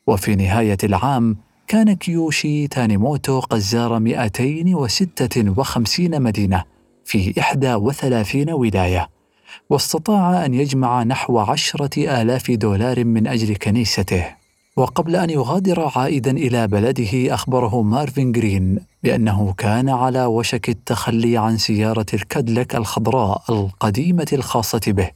وفي 0.07 0.35
نهاية 0.35 0.79
العام 0.85 1.37
كان 1.67 1.93
كيوشي 1.93 2.69
تانيموتو 2.69 3.41
قد 3.41 3.59
زار 3.59 3.99
256 3.99 6.23
مدينة 6.23 6.65
في 7.05 7.35
31 7.37 8.51
ولاية 8.51 9.09
واستطاع 9.71 10.45
أن 10.45 10.55
يجمع 10.55 11.03
نحو 11.03 11.39
عشرة 11.39 12.23
آلاف 12.23 12.51
دولار 12.51 13.05
من 13.05 13.27
أجل 13.27 13.57
كنيسته. 13.57 14.25
وقبل 14.77 15.17
أن 15.17 15.31
يغادر 15.31 15.91
عائدا 15.97 16.31
إلى 16.31 16.69
بلده 16.69 17.35
أخبره 17.35 17.83
مارفين 17.83 18.33
جرين 18.33 18.79
بأنه 19.03 19.55
كان 19.59 19.89
على 19.89 20.25
وشك 20.25 20.69
التخلي 20.69 21.37
عن 21.37 21.57
سيارة 21.57 22.07
الكادلك 22.15 22.77
الخضراء 22.77 23.43
القديمة 23.49 24.27
الخاصة 24.33 24.81
به. 24.87 25.11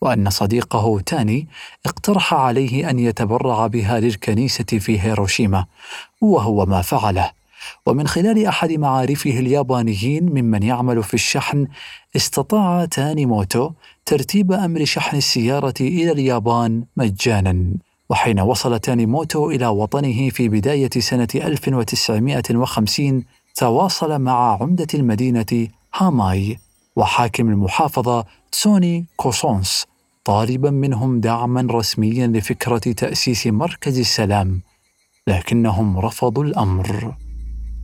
وأن 0.00 0.30
صديقه 0.30 1.00
تاني 1.06 1.48
اقترح 1.86 2.34
عليه 2.34 2.90
أن 2.90 2.98
يتبرع 2.98 3.66
بها 3.66 4.00
للكنيسة 4.00 4.64
في 4.64 5.00
هيروشيما 5.00 5.66
وهو 6.20 6.66
ما 6.66 6.82
فعله. 6.82 7.30
ومن 7.86 8.08
خلال 8.08 8.46
أحد 8.46 8.72
معارفه 8.72 9.30
اليابانيين 9.30 10.24
ممن 10.24 10.62
يعمل 10.62 11.02
في 11.02 11.14
الشحن 11.14 11.66
استطاع 12.16 12.84
تاني 12.84 13.26
موتو 13.26 13.70
ترتيب 14.06 14.52
أمر 14.52 14.84
شحن 14.84 15.16
السيارة 15.16 15.74
إلى 15.80 16.12
اليابان 16.12 16.84
مجانا. 16.96 17.72
وحين 18.10 18.40
وصل 18.40 18.78
تانيموتو 18.78 19.50
إلى 19.50 19.66
وطنه 19.66 20.30
في 20.30 20.48
بداية 20.48 20.90
سنة 20.98 21.28
1950 21.34 23.24
تواصل 23.54 24.18
مع 24.18 24.62
عمدة 24.62 24.86
المدينة 24.94 25.68
هاماي 25.94 26.58
وحاكم 26.96 27.48
المحافظة 27.48 28.24
تسوني 28.52 29.06
كوسونس 29.16 29.86
طالبا 30.24 30.70
منهم 30.70 31.20
دعما 31.20 31.68
رسميا 31.70 32.26
لفكرة 32.26 32.78
تأسيس 32.78 33.46
مركز 33.46 33.98
السلام 33.98 34.62
لكنهم 35.26 35.98
رفضوا 35.98 36.44
الأمر. 36.44 37.14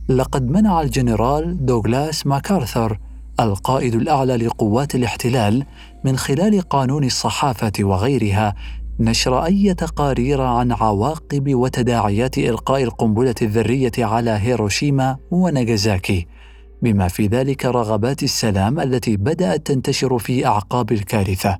لقد 0.09 0.49
منع 0.49 0.81
الجنرال 0.81 1.65
دوغلاس 1.65 2.27
ماكارثر 2.27 2.99
القائد 3.39 3.95
الأعلى 3.95 4.35
لقوات 4.37 4.95
الاحتلال 4.95 5.65
من 6.03 6.17
خلال 6.17 6.61
قانون 6.61 7.03
الصحافة 7.03 7.71
وغيرها 7.79 8.55
نشر 8.99 9.45
أي 9.45 9.73
تقارير 9.73 10.41
عن 10.41 10.71
عواقب 10.71 11.55
وتداعيات 11.55 12.37
إلقاء 12.37 12.83
القنبلة 12.83 13.35
الذرية 13.41 13.91
على 13.97 14.31
هيروشيما 14.31 15.17
وناغازاكي 15.31 16.27
بما 16.85 17.07
في 17.07 17.27
ذلك 17.27 17.65
رغبات 17.65 18.23
السلام 18.23 18.79
التي 18.79 19.17
بدأت 19.17 19.67
تنتشر 19.67 20.19
في 20.19 20.45
أعقاب 20.45 20.91
الكارثة. 20.91 21.57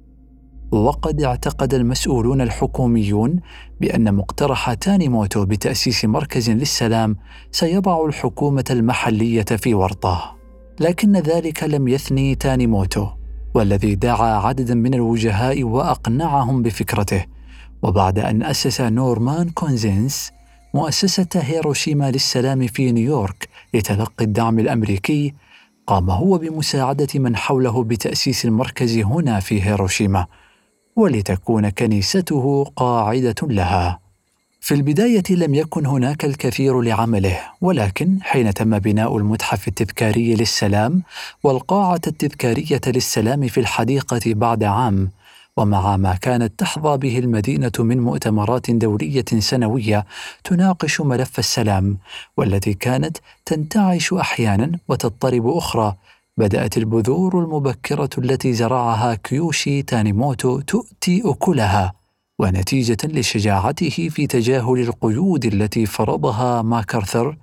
وقد 0.72 1.22
اعتقد 1.22 1.74
المسؤولون 1.74 2.42
الحكوميون 2.42 3.40
بأن 3.82 4.14
مقترح 4.14 4.74
تانيموتو 4.74 5.46
بتأسيس 5.46 6.06
مركز 6.06 6.50
للسلام 6.50 7.16
سيضع 7.52 8.06
الحكومة 8.06 8.64
المحلية 8.70 9.42
في 9.44 9.74
ورطة 9.74 10.36
لكن 10.80 11.18
ذلك 11.18 11.64
لم 11.64 11.88
يثني 11.88 12.36
تانيموتو 12.36 13.08
والذي 13.54 13.96
دعا 13.96 14.48
عددا 14.48 14.76
من 14.76 14.94
الوجهاء 14.94 15.64
وأقنعهم 15.64 16.62
بفكرته. 16.62 17.26
وبعد 17.84 18.20
أن 18.20 18.44
أسس 18.44 18.82
نورمان 18.82 19.50
كونزينس 19.50 20.32
مؤسسة 20.74 21.28
هيروشيما 21.36 22.12
للسلام 22.12 22.68
في 22.68 22.92
نيويورك 22.92 23.50
لتلقي 23.76 24.26
الدعم 24.26 24.60
الأمريكي 24.60 25.34
قام 25.88 26.10
هو 26.10 26.38
بمساعدة 26.38 27.08
من 27.16 27.36
حوله 27.36 27.84
بتأسيس 27.84 28.46
المركز 28.46 28.98
هنا 28.98 29.40
في 29.40 29.64
هيروشيما 29.64 30.26
ولتكون 30.96 31.70
كنيسته 31.70 32.64
قاعدة 32.76 33.36
لها. 33.44 34.00
في 34.62 34.74
البداية 34.74 35.24
لم 35.30 35.54
يكن 35.54 35.86
هناك 35.86 36.26
الكثير 36.26 36.82
لعمله 36.82 37.40
ولكن 37.62 38.18
حين 38.22 38.54
تم 38.54 38.80
بناء 38.80 39.18
المتحف 39.18 39.68
التذكاري 39.68 40.36
للسلام 40.36 41.04
والقاعة 41.44 42.02
التذكارية 42.08 42.82
للسلام 42.88 43.48
في 43.48 43.60
الحديقة 43.60 44.22
بعد 44.26 44.64
عام 44.64 45.10
ومع 45.58 45.98
ما 45.98 46.16
كانت 46.16 46.60
تحظى 46.60 46.98
به 46.98 47.20
المدينة 47.20 47.72
من 47.80 48.00
مؤتمرات 48.00 48.72
دولية 48.72 49.26
سنوية 49.40 50.06
تناقش 50.44 51.02
ملف 51.02 51.40
السلام 51.40 51.98
والتي 52.38 52.74
كانت 52.74 53.18
تنتعش 53.46 54.14
أحيانا 54.14 54.80
وتضطرب 54.88 55.48
أخرى. 55.48 55.96
بدأت 56.38 56.78
البذور 56.78 57.40
المبكرة 57.44 58.10
التي 58.18 58.54
زرعها 58.54 59.16
كيوشي 59.16 59.82
تانيموتو 59.82 60.60
تؤتي 60.60 61.22
أكلها 61.26 61.94
ونتيجة 62.40 62.98
لشجاعته 63.04 64.10
في 64.10 64.28
تجاهل 64.28 64.80
القيود 64.80 65.46
التي 65.46 65.86
فرضها 65.86 66.62
ماكارثر. 66.62 67.38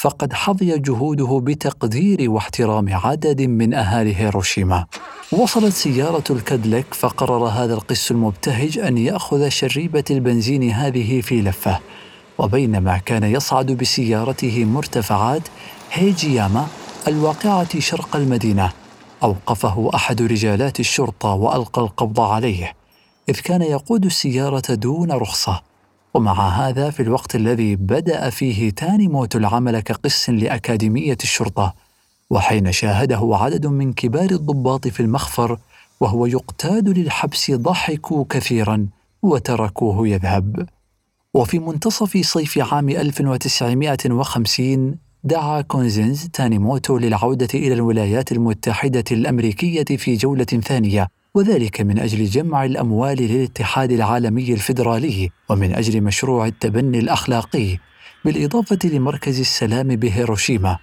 فقد 0.00 0.32
حظي 0.32 0.78
جهوده 0.78 1.40
بتقدير 1.40 2.30
واحترام 2.30 2.94
عدد 2.94 3.42
من 3.42 3.74
أهالي 3.74 4.16
هيروشيما. 4.16 4.86
وصلت 5.32 5.72
سيارة 5.72 6.24
الكادلك 6.30 6.94
فقرر 6.94 7.46
هذا 7.46 7.74
القس 7.74 8.10
المبتهج 8.10 8.78
أن 8.78 8.98
يأخذ 8.98 9.48
شريبة 9.48 10.04
البنزين 10.10 10.70
هذه 10.70 11.20
في 11.20 11.42
لفة. 11.42 11.78
وبينما 12.38 12.98
كان 12.98 13.24
يصعد 13.24 13.66
بسيارته 13.66 14.64
مرتفعات 14.64 15.42
هيجياما 15.92 16.66
الواقعة 17.08 17.80
شرق 17.80 18.16
المدينة. 18.16 18.72
أوقفه 19.22 19.90
أحد 19.94 20.22
رجالات 20.22 20.80
الشرطة 20.80 21.28
وألقى 21.28 21.82
القبض 21.82 22.20
عليه. 22.20 22.72
إذ 23.28 23.40
كان 23.40 23.62
يقود 23.62 24.04
السيارة 24.04 24.74
دون 24.74 25.12
رخصة. 25.12 25.69
ومع 26.14 26.48
هذا 26.48 26.90
في 26.90 27.02
الوقت 27.02 27.36
الذي 27.36 27.76
بدأ 27.76 28.30
فيه 28.30 28.70
تاني 28.70 29.08
موت 29.08 29.36
العمل 29.36 29.80
كقس 29.80 30.30
لأكاديمية 30.30 31.18
الشرطة 31.22 31.74
وحين 32.30 32.72
شاهده 32.72 33.30
عدد 33.32 33.66
من 33.66 33.92
كبار 33.92 34.30
الضباط 34.30 34.88
في 34.88 35.00
المخفر 35.00 35.58
وهو 36.00 36.26
يقتاد 36.26 36.88
للحبس 36.88 37.50
ضحكوا 37.50 38.24
كثيرا 38.30 38.86
وتركوه 39.22 40.08
يذهب. 40.08 40.68
وفي 41.34 41.58
منتصف 41.58 42.16
صيف 42.16 42.72
عام 42.72 42.88
1950 42.88 44.94
دعا 45.24 45.60
كونزنز 45.60 46.28
تانيموتو 46.32 46.98
للعودة 46.98 47.48
إلى 47.54 47.74
الولايات 47.74 48.32
المتحدة 48.32 49.04
الأمريكية 49.12 49.96
في 49.96 50.14
جولة 50.14 50.44
ثانية 50.44 51.08
وذلك 51.34 51.80
من 51.80 51.98
أجل 51.98 52.24
جمع 52.24 52.64
الأموال 52.64 53.22
للاتحاد 53.22 53.92
العالمي 53.92 54.52
الفيدرالي 54.52 55.30
ومن 55.48 55.74
أجل 55.74 56.00
مشروع 56.00 56.46
التبني 56.46 56.98
الأخلاقي 56.98 57.76
بالإضافة 58.24 58.78
لمركز 58.84 59.40
السلام 59.40 59.88
بهيروشيما. 59.88 60.78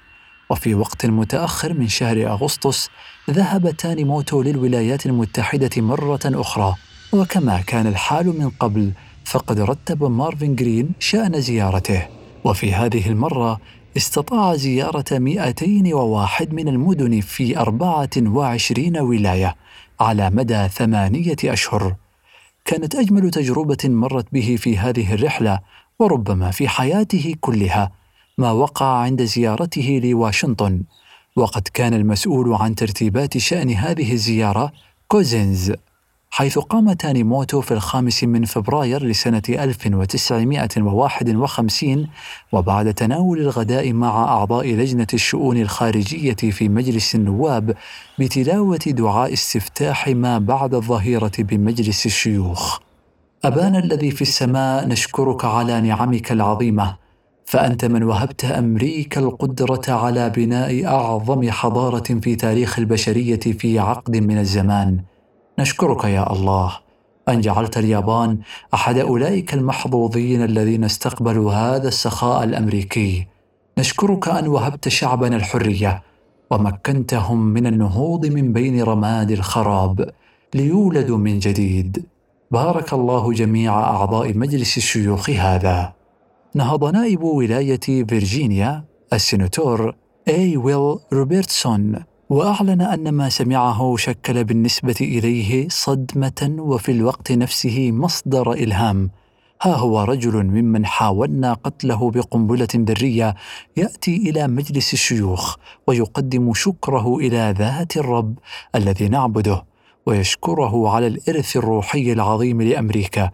وفي 0.50 0.76
وقت 0.76 1.06
متأخر 1.06 1.74
من 1.74 1.88
شهر 1.88 2.28
أغسطس 2.28 2.90
ذهب 3.30 3.72
تانيموتو 3.72 4.42
للولايات 4.42 5.06
المتحدة 5.06 5.70
مرة 5.78 6.20
أخرى. 6.26 6.76
وكما 7.14 7.62
كان 7.62 7.88
الحال 7.88 8.40
من 8.40 8.50
قبل 8.50 8.92
فقد 9.26 9.60
رتب 9.60 10.04
مارفن 10.04 10.56
جرين 10.56 10.90
شأن 11.00 11.42
زيارته. 11.42 12.08
وفي 12.44 12.74
هذه 12.74 13.10
المرة 13.10 13.60
استطاع 13.98 14.56
زيارة 14.56 15.06
201 15.12 16.54
من 16.54 16.68
المدن 16.68 17.22
في 17.22 17.58
24 17.58 18.98
ولاية. 19.00 19.56
على 20.00 20.30
مدى 20.30 20.68
ثمانية 20.68 21.36
أشهر. 21.46 21.96
كانت 22.66 22.96
أجمل 22.96 23.32
تجربة 23.32 23.78
مرت 23.84 24.26
به 24.32 24.56
في 24.60 24.78
هذه 24.78 25.14
الرحلة 25.14 25.60
وربما 26.00 26.52
في 26.52 26.68
حياته 26.68 27.36
كلها 27.42 27.92
ما 28.38 28.52
وقع 28.52 28.86
عند 28.86 29.24
زيارته 29.24 30.02
لواشنطن. 30.04 30.84
وقد 31.36 31.68
كان 31.74 31.94
المسؤول 31.94 32.54
عن 32.54 32.76
ترتيبات 32.76 33.38
شأن 33.38 33.70
هذه 33.70 34.14
الزيارة 34.14 34.72
كوزينز. 35.08 35.74
حيث 36.30 36.60
قام 36.60 36.94
تانيموتو 36.94 37.62
في 37.62 37.74
الخامس 37.74 38.24
من 38.24 38.46
فبراير 38.46 39.06
لسنة 39.06 39.42
1951 39.50 42.08
وبعد 42.52 42.94
تناول 42.94 43.40
الغداء 43.40 43.94
مع 43.94 44.24
أعضاء 44.24 44.68
لجنة 44.68 45.08
الشؤون 45.14 45.58
الخارجية 45.58 46.34
في 46.34 46.70
مجلس 46.70 47.16
النواب 47.16 47.76
بتلاوة 48.20 48.78
دعاء 48.88 49.34
استفتاح 49.34 50.08
ما 50.08 50.40
بعد 50.40 50.74
الظهيرة 50.74 51.32
بمجلس 51.40 52.06
الشيوخ. 52.06 52.80
أبانا 53.44 53.80
الذي 53.80 54.12
في 54.12 54.22
السماء 54.22 54.88
نشكرك 54.88 55.46
على 55.46 55.82
نعمك 55.82 56.32
العظيمة 56.32 56.96
فأنت 57.46 57.86
من 57.86 58.04
وهبت 58.04 58.46
أمريكا 58.46 59.22
القدرة 59.22 59.82
على 59.88 60.30
بناء 60.30 60.86
أعظم 60.86 61.52
حضارة 61.52 62.20
في 62.22 62.36
تاريخ 62.36 62.80
البشرية 62.80 63.40
في 63.40 63.80
عقد 63.80 64.18
من 64.18 64.38
الزمان 64.38 65.00
نشكرك 65.60 66.04
يا 66.04 66.34
الله 66.34 66.78
أن 67.30 67.42
جعلت 67.42 67.78
اليابان 67.78 68.40
أحد 68.74 68.98
أولئك 68.98 69.54
المحظوظين 69.54 70.44
الذين 70.44 70.84
استقبلوا 70.84 71.54
هذا 71.54 71.88
السخاء 71.88 72.44
الأمريكي. 72.44 73.28
نشكرك 73.78 74.28
أن 74.28 74.48
وهبت 74.48 74.88
شعبنا 74.88 75.36
الحرية 75.36 76.04
ومكنتهم 76.52 77.46
من 77.46 77.68
النهوض 77.68 78.26
من 78.26 78.54
بين 78.54 78.84
رماد 78.84 79.32
الخراب 79.32 80.10
ليولدوا 80.54 81.18
من 81.18 81.40
جديد. 81.40 82.06
بارك 82.52 82.94
الله 82.94 83.34
جميع 83.34 83.80
أعضاء 83.80 84.38
مجلس 84.38 84.78
الشيوخ 84.78 85.30
هذا. 85.30 85.94
نهض 86.56 86.84
نائب 86.94 87.24
ولاية 87.24 87.80
فيرجينيا 87.80 88.84
السيناتور 89.14 89.96
اي 90.28 90.58
ويليس 90.58 91.00
روبرتسون 91.14 92.04
وأعلن 92.30 92.82
أن 92.82 93.10
ما 93.10 93.30
سمعه 93.30 93.96
شكل 93.98 94.44
بالنسبة 94.44 94.96
إليه 95.02 95.68
صدمة 95.70 96.56
وفي 96.60 96.92
الوقت 96.92 97.32
نفسه 97.32 97.92
مصدر 97.92 98.52
إلهام. 98.52 99.10
ها 99.62 99.76
هو 99.76 100.04
رجل 100.04 100.44
ممن 100.44 100.86
حاولنا 100.86 101.54
قتله 101.54 102.12
بقنبلة 102.12 102.68
ذرية 102.76 103.36
يأتي 103.78 104.16
إلى 104.16 104.48
مجلس 104.48 104.94
الشيوخ 104.94 105.56
ويقدم 105.88 106.54
شكره 106.54 107.18
إلى 107.18 107.56
ذات 107.58 107.98
الرب 107.98 108.40
الذي 108.76 109.08
نعبده 109.08 109.66
ويشكره 110.06 110.90
على 110.90 111.08
الإرث 111.08 111.58
الروحي 111.58 112.14
العظيم 112.14 112.62
لأمريكا 112.62 113.32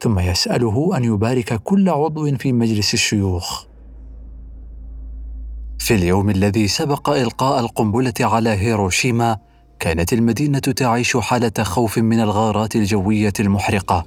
ثم 0.00 0.18
يسأله 0.18 0.96
أن 0.96 1.04
يبارك 1.04 1.54
كل 1.62 1.88
عضو 1.88 2.36
في 2.36 2.52
مجلس 2.52 2.94
الشيوخ. 2.94 3.73
في 5.78 5.94
اليوم 5.94 6.30
الذي 6.30 6.68
سبق 6.68 7.10
إلقاء 7.10 7.60
القنبلة 7.60 8.14
على 8.20 8.50
هيروشيما 8.50 9.38
كانت 9.80 10.12
المدينة 10.12 10.58
تعيش 10.58 11.16
حالة 11.16 11.52
خوف 11.62 11.98
من 11.98 12.20
الغارات 12.20 12.76
الجوية 12.76 13.32
المحرقة 13.40 14.04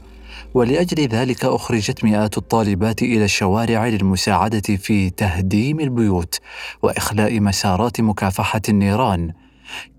ولأجل 0.54 1.08
ذلك 1.08 1.46
أخرجت 1.46 2.04
مئات 2.04 2.38
الطالبات 2.38 3.02
إلى 3.02 3.26
الشوارع 3.26 3.88
للمساعدة 3.88 4.76
في 4.76 5.10
تهديم 5.10 5.80
البيوت 5.80 6.40
وإخلاء 6.84 7.40
مسارات 7.40 8.02
مكافحة 8.02 8.62
النيران. 8.70 9.32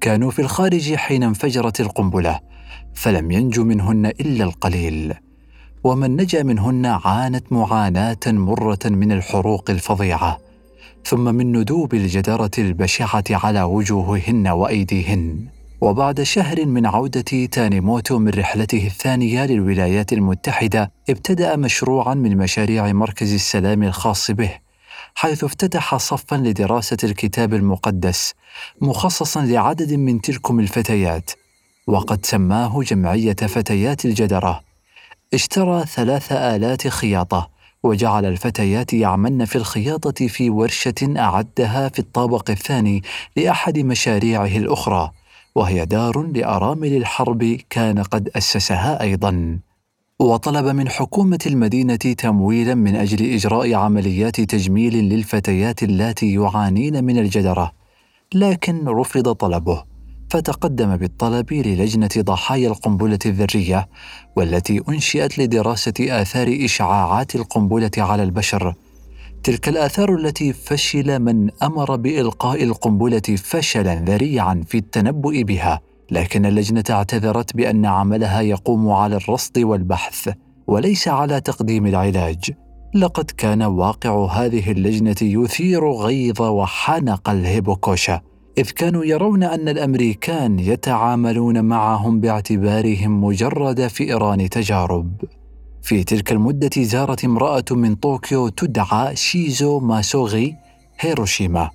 كانوا 0.00 0.30
في 0.30 0.38
الخارج 0.42 0.94
حين 0.94 1.22
انفجرت 1.22 1.80
القنبلة 1.80 2.40
فلم 2.94 3.30
ينج 3.30 3.60
منهن 3.60 4.06
إلا 4.06 4.44
القليل. 4.44 5.14
ومن 5.84 6.16
نجا 6.16 6.42
منهن 6.42 6.86
عانت 6.86 7.52
معاناة 7.52 8.18
مرة 8.26 8.78
من 8.84 9.12
الحروق 9.12 9.70
الفظيعة. 9.70 10.47
ثم 11.04 11.34
من 11.34 11.56
ندوب 11.56 11.94
الجدرة 11.94 12.50
البشعة 12.58 13.24
على 13.30 13.62
وجوههن 13.62 14.48
وأيديهن. 14.48 15.58
وبعد 15.80 16.22
شهر 16.22 16.66
من 16.66 16.86
عودة 16.86 17.46
تانيموتو 17.46 18.18
من 18.18 18.28
رحلته 18.28 18.86
الثانية 18.86 19.46
للولايات 19.46 20.12
المتحدة 20.12 20.92
ابتدأ 21.10 21.56
مشروعا 21.56 22.14
من 22.14 22.36
مشاريع 22.36 22.92
مركز 22.92 23.34
السلام 23.34 23.82
الخاص 23.82 24.30
به 24.30 24.50
حيث 25.14 25.44
افتتح 25.44 25.96
صفا 25.96 26.36
لدراسة 26.36 26.96
الكتاب 27.04 27.54
المقدس 27.54 28.34
مخصصا 28.80 29.42
لعدد 29.42 29.92
من 29.92 30.20
تلكم 30.20 30.60
الفتيات. 30.60 31.30
وقد 31.86 32.26
سماه 32.26 32.82
جمعية 32.82 33.36
فتيات 33.36 34.04
الجدرة. 34.04 34.60
اشترى 35.34 35.84
ثلاث 35.86 36.32
آلات 36.32 36.88
خياطة 36.88 37.57
وجعل 37.82 38.26
الفتيات 38.26 38.92
يعملن 38.92 39.44
في 39.44 39.56
الخياطة 39.56 40.26
في 40.26 40.50
ورشة 40.50 41.14
أعدها 41.18 41.88
في 41.88 41.98
الطابق 41.98 42.50
الثاني 42.50 43.02
لأحد 43.36 43.78
مشاريعه 43.78 44.56
الأخرى 44.56 45.10
وهي 45.54 45.86
دار 45.86 46.22
لأرامل 46.22 46.96
الحرب 46.96 47.58
كان 47.70 48.02
قد 48.02 48.30
أسسها 48.36 49.02
أيضا. 49.02 49.58
وطلب 50.18 50.66
من 50.66 50.88
حكومة 50.88 51.38
المدينة 51.46 51.96
تمويلا 51.96 52.74
من 52.74 52.96
أجل 52.96 53.32
إجراء 53.34 53.74
عمليات 53.74 54.40
تجميل 54.40 54.94
للفتيات 54.94 55.82
اللاتي 55.82 56.34
يعانين 56.34 57.04
من 57.04 57.18
الجدرة 57.18 57.72
لكن 58.34 58.88
رفض 58.88 59.32
طلبه. 59.32 59.97
فتقدم 60.30 60.96
بالطلب 60.96 61.52
للجنة 61.52 62.08
ضحايا 62.18 62.68
القنبلة 62.68 63.18
الذرية 63.26 63.88
والتي 64.36 64.82
أنشئت 64.88 65.38
لدراسة 65.38 65.94
آثار 66.00 66.58
إشعاعات 66.64 67.34
القنبلة 67.34 67.90
على 67.98 68.22
البشر. 68.22 68.74
تلك 69.42 69.68
الآثار 69.68 70.14
التي 70.14 70.52
فشل 70.52 71.18
من 71.18 71.50
أمر 71.62 71.96
بإلقاء 71.96 72.62
القنبلة 72.64 73.36
فشلا 73.36 73.94
ذريعا 73.94 74.64
في 74.66 74.78
التنبؤ 74.78 75.42
بها 75.42 75.80
لكن 76.10 76.46
اللجنة 76.46 76.84
اعتذرت 76.90 77.56
بأن 77.56 77.86
عملها 77.86 78.40
يقوم 78.40 78.90
على 78.90 79.16
الرصد 79.16 79.58
والبحث 79.58 80.32
وليس 80.66 81.08
على 81.08 81.40
تقديم 81.40 81.86
العلاج. 81.86 82.50
لقد 82.94 83.30
كان 83.30 83.62
واقع 83.62 84.26
هذه 84.32 84.70
اللجنة 84.70 85.16
يثير 85.22 85.92
غيظ 85.92 86.42
وحنق 86.42 87.30
الهيبوكوشا. 87.30 88.20
إذ 88.58 88.70
كانوا 88.70 89.04
يرون 89.04 89.42
أن 89.42 89.68
الأمريكان 89.68 90.58
يتعاملون 90.58 91.64
معهم 91.64 92.20
باعتبارهم 92.20 93.24
مجرد 93.24 93.86
فئران 93.86 94.48
تجارب. 94.48 95.12
في 95.82 96.04
تلك 96.04 96.32
المدة 96.32 96.82
زارت 96.82 97.24
امرأة 97.24 97.64
من 97.70 97.94
طوكيو 97.94 98.48
تدعى 98.48 99.16
شيزو 99.16 99.80
ماسوغي 99.80 100.56
هيروشيما، 101.00 101.70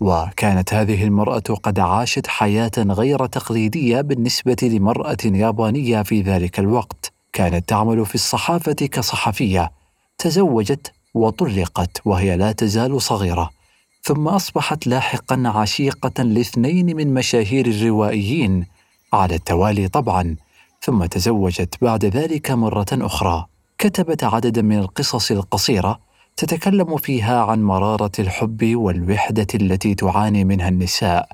وكانت 0.00 0.74
هذه 0.74 1.04
المرأة 1.04 1.38
قد 1.62 1.78
عاشت 1.78 2.26
حياة 2.26 2.72
غير 2.78 3.26
تقليدية 3.26 4.00
بالنسبة 4.00 4.56
لمرأة 4.62 5.24
يابانية 5.24 6.02
في 6.02 6.22
ذلك 6.22 6.58
الوقت. 6.58 7.12
كانت 7.32 7.68
تعمل 7.68 8.06
في 8.06 8.14
الصحافة 8.14 8.72
كصحفية، 8.72 9.72
تزوجت 10.18 10.92
وطلقت 11.14 12.00
وهي 12.04 12.36
لا 12.36 12.52
تزال 12.52 13.02
صغيرة 13.02 13.61
ثم 14.04 14.28
أصبحت 14.28 14.86
لاحقا 14.86 15.42
عشيقة 15.46 16.22
لاثنين 16.22 16.96
من 16.96 17.14
مشاهير 17.14 17.66
الروائيين. 17.66 18.66
على 19.12 19.34
التوالي 19.34 19.88
طبعا 19.88 20.36
ثم 20.80 21.04
تزوجت 21.04 21.74
بعد 21.82 22.04
ذلك 22.04 22.50
مرة 22.50 22.86
أخرى. 22.92 23.46
كتبت 23.78 24.24
عددا 24.24 24.62
من 24.62 24.78
القصص 24.78 25.30
القصيرة 25.30 26.00
تتكلم 26.36 26.96
فيها 26.96 27.42
عن 27.44 27.62
مرارة 27.62 28.10
الحب 28.18 28.76
والوحدة 28.76 29.46
التي 29.54 29.94
تعاني 29.94 30.44
منها 30.44 30.68
النساء. 30.68 31.28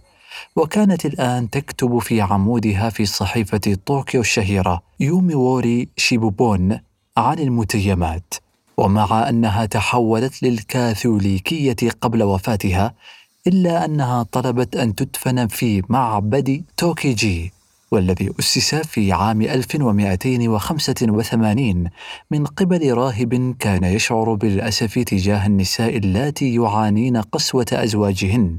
وكانت 0.57 1.07
الآن 1.07 1.51
تكتب 1.51 1.99
في 1.99 2.21
عمودها 2.21 2.91
في 2.91 3.07
صحيفة 3.07 3.77
طوكيو 3.87 4.21
الشهيرة 4.21 4.83
يومي 5.01 5.35
ووري 5.35 5.89
شيبوبون 5.97 6.81
عن 7.17 7.39
المتيمات. 7.39 8.35
ومع 8.79 9.29
أنها 9.29 9.67
تحولت 9.67 10.43
للكاثوليكية 10.43 11.77
قبل 12.01 12.23
وفاتها 12.23 12.95
إلا 13.47 13.85
أنها 13.85 14.23
طلبت 14.23 14.77
أن 14.77 14.95
تدفن 14.95 15.47
في 15.47 15.83
معبد 15.89 16.65
توكيجي 16.77 17.53
والذي 17.91 18.31
أسس 18.41 18.75
في 18.75 19.13
عام 19.13 19.43
1285 19.43 21.85
من 22.31 22.47
قبل 22.47 22.93
راهب 22.93 23.57
كان 23.59 23.85
يشعر 23.85 24.35
بالأسف 24.35 24.99
تجاه 24.99 25.47
النساء 25.47 25.97
اللاتي 25.97 26.55
يعانين 26.55 27.17
قسوة 27.17 27.67
أزواجهن. 27.73 28.59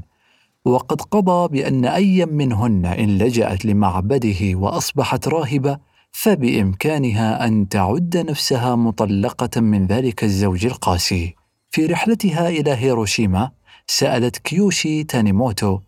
وقد 0.64 1.00
قضى 1.00 1.48
بأن 1.48 1.84
أي 1.84 2.26
منهن 2.26 2.86
إن 2.86 3.18
لجأت 3.18 3.64
لمعبده 3.64 4.54
وأصبحت 4.54 5.28
راهبة 5.28 5.78
فبإمكانها 6.12 7.46
أن 7.46 7.68
تعد 7.68 8.16
نفسها 8.16 8.74
مطلقة 8.74 9.60
من 9.60 9.86
ذلك 9.86 10.24
الزوج 10.24 10.66
القاسي. 10.66 11.34
في 11.70 11.86
رحلتها 11.86 12.48
إلى 12.48 12.70
هيروشيما 12.70 13.50
سألت 13.86 14.38
كيوشي 14.38 15.04
تانيموتو 15.04 15.78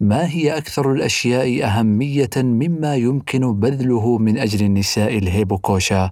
ما 0.00 0.28
هي 0.30 0.56
أكثر 0.56 0.92
الأشياء 0.92 1.64
أهمية 1.64 2.30
مما 2.36 2.96
يمكن 2.96 3.60
بذله 3.60 4.18
من 4.18 4.38
أجل 4.38 4.66
النساء 4.66 5.18
الهيبوكوشا؟ 5.18 6.10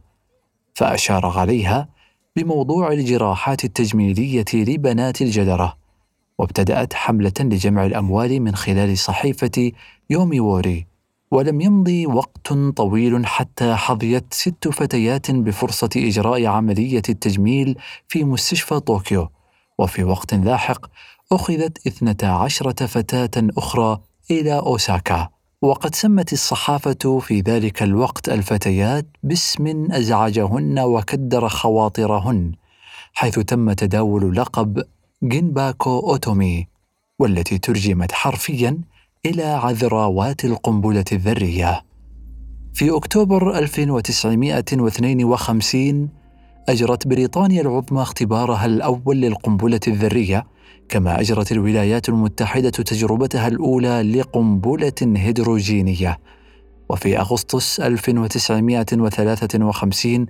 فأشار 0.75 1.27
عليها 1.27 1.89
بموضوع 2.37 2.93
الجراحات 2.93 3.65
التجميلية 3.65 4.45
لبنات 4.55 5.23
الجدرة 5.23 5.77
وابتدأت 6.39 6.95
حملة 6.95 7.33
لجمع 7.41 7.87
الأموال 7.87 8.41
من 8.41 8.55
خلال 8.55 8.99
صحيفة 8.99 9.73
يومي 10.11 10.41
ووري 10.41 10.87
ولم 11.35 11.61
يمضي 11.61 12.07
وقت 12.07 12.53
طويل 12.77 13.27
حتى 13.27 13.75
حظيت 13.75 14.35
ست 14.35 14.69
فتيات 14.69 15.31
بفرصة 15.31 15.89
إجراء 15.97 16.47
عملية 16.47 17.03
التجميل 17.09 17.79
في 18.09 18.25
مستشفى 18.25 18.81
طوكيو. 18.81 19.29
وفي 19.79 20.05
وقت 20.05 20.35
لاحق 20.35 20.87
أخذت 21.33 21.87
اثنتا 21.87 22.27
عشرة 22.27 22.87
فتاة 22.87 23.49
أخرى 23.59 24.01
إلى 24.31 24.59
أوساكا. 24.59 25.29
وقد 25.63 25.95
سمت 25.95 26.33
الصحافة 26.33 27.19
في 27.21 27.41
ذلك 27.41 27.83
الوقت 27.83 28.29
الفتيات 28.29 29.07
باسم 29.23 29.93
أزعجهن 29.93 30.79
وكدر 30.79 31.49
خواطرهن 31.49 32.53
حيث 33.15 33.39
تم 33.39 33.73
تداول 33.73 34.37
لقب 34.37 34.83
جينباكو 35.25 35.99
أوتومي 35.99 36.69
والتي 37.19 37.59
ترجمت 37.59 38.13
حرفيا 38.13 38.81
إلى 39.27 39.45
عذراوات 39.45 40.45
القنبلة 40.45 41.05
الذرية. 41.13 41.83
في 42.75 42.97
أكتوبر 42.97 43.59
1952 43.59 46.09
أجرت 46.69 47.09
بريطانيا 47.09 47.63
العظمى 47.63 48.03
اختبارها 48.03 48.67
الأول 48.67 49.17
للقنبلة 49.17 49.81
الذرية، 49.89 50.47
كما 50.89 51.21
أجرت 51.21 51.53
الولايات 51.53 52.09
المتحدة 52.09 52.71
تجربتها 52.71 53.49
الأولى 53.49 54.03
لقنبلة 54.03 55.17
هيدروجينية. 55.17 56.19
وفي 56.89 57.19
أغسطس 57.19 57.81
1953 57.81 60.27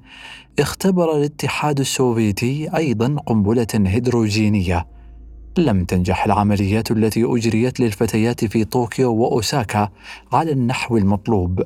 اختبر 0.59 1.17
الاتحاد 1.17 1.81
السوفيتي 1.81 2.77
أيضا 2.77 3.17
قنبلة 3.27 3.67
هيدروجينية 3.75 4.94
لم 5.59 5.85
تنجح 5.85 6.25
العمليات 6.25 6.91
التي 6.91 7.25
أجريت 7.25 7.81
للفتيات 7.81 8.45
في 8.45 8.65
طوكيو 8.65 9.15
وأوساكا 9.15 9.89
على 10.33 10.53
النحو 10.53 10.97
المطلوب. 10.97 11.63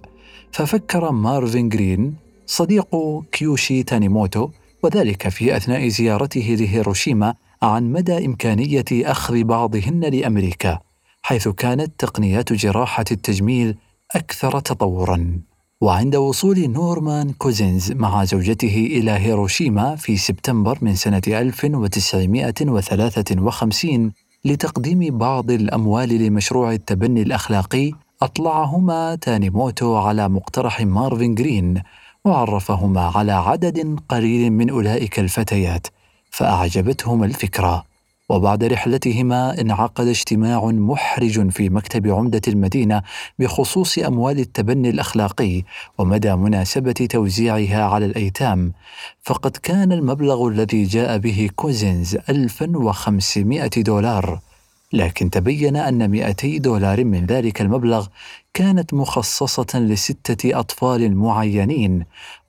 ففكر 0.53 1.13
مارفين 1.13 1.69
جرين 1.69 2.15
صديق 2.47 2.97
كيوشي 3.33 3.83
تانيموتو 3.83 4.51
وذلك 4.83 5.29
في 5.29 5.57
أثناء 5.57 5.89
زيارته 5.89 6.57
لهيروشيما 6.61 7.35
عن 7.63 7.93
مدى 7.93 8.27
إمكانية 8.27 8.85
أخذ 8.93 9.45
بعضهن 9.45 10.01
لأمريكا 10.01 10.79
حيث 11.23 11.49
كانت 11.49 11.93
تقنيات 11.99 12.53
جراحة 12.53 13.05
التجميل 13.11 13.77
أكثر 14.15 14.61
تطورا. 14.61 15.41
وعند 15.81 16.17
وصول 16.17 16.71
نورمان 16.71 17.33
كوزينز 17.33 17.93
مع 17.93 18.25
زوجته 18.25 18.89
إلى 18.91 19.11
هيروشيما 19.11 19.97
في 19.97 20.17
سبتمبر 20.17 20.79
من 20.83 20.95
سنة 20.95 21.23
1953 21.27 24.13
لتقديم 24.45 25.19
بعض 25.19 25.51
الأموال 25.51 26.09
لمشروع 26.09 26.73
التبني 26.73 27.23
الأخلاقي 27.23 27.93
أطلعهما 28.23 29.15
تانيموتو 29.15 29.97
على 29.97 30.29
مقترح 30.29 30.81
مارفين 30.81 31.35
جرين 31.35 31.83
وعرفهما 32.25 33.01
على 33.01 33.33
عدد 33.33 34.01
قليل 34.09 34.53
من 34.53 34.71
أولئك 34.71 35.19
الفتيات 35.19 35.87
فأعجبتهما 36.31 37.27
الفكرة. 37.27 37.88
وبعد 38.29 38.65
رحلتهما 38.65 39.61
انعقد 39.61 40.07
اجتماع 40.07 40.65
محرج 40.65 41.51
في 41.51 41.69
مكتب 41.69 42.07
عمدة 42.07 42.41
المدينة 42.49 43.03
بخصوص 43.39 43.99
أموال 43.99 44.39
التبني 44.39 44.91
الأخلاقي 44.91 45.63
ومدى 45.99 46.37
مناسبة 46.37 46.93
توزيعها 46.93 47.85
على 47.85 48.07
الأيتام. 48.07 48.73
فقد 49.23 49.57
كان 49.57 49.93
المبلغ 49.93 50.49
الذي 50.49 50.85
جاء 50.85 51.19
به 51.19 51.51
كوزينز 51.57 52.17
1500 52.29 53.71
دولار. 53.77 54.41
لكن 54.93 55.31
تبين 55.31 55.77
أن 55.77 56.11
200 56.11 56.59
دولار 56.59 57.05
من 57.05 57.27
ذلك 57.27 57.61
المبلغ 57.61 58.07
كانت 58.55 58.95
مخصصة 58.95 59.79
لستة 59.79 60.61
أطفال 60.61 61.17
معينين 61.17 62.05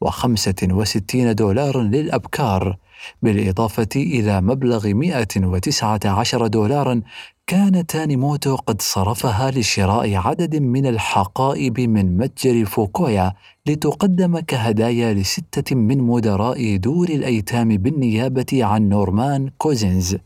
و65 0.05 1.15
دولار 1.15 1.81
للأبكار. 1.81 2.77
بالإضافة 3.21 3.89
إلى 3.95 4.41
مبلغ 4.41 4.87
119 4.87 6.47
دولارا 6.47 7.01
كان 7.47 7.85
تانيموتو 7.85 8.55
قد 8.55 8.81
صرفها 8.81 9.51
لشراء 9.51 10.15
عدد 10.15 10.55
من 10.55 10.85
الحقائب 10.85 11.79
من 11.79 12.17
متجر 12.17 12.65
فوكويا 12.65 13.33
لتقدم 13.65 14.39
كهدايا 14.39 15.13
لستة 15.13 15.75
من 15.75 15.97
مدراء 15.97 16.75
دور 16.75 17.09
الأيتام 17.09 17.67
بالنيابة 17.77 18.65
عن 18.65 18.89
نورمان 18.89 19.49
كوزينز. 19.57 20.17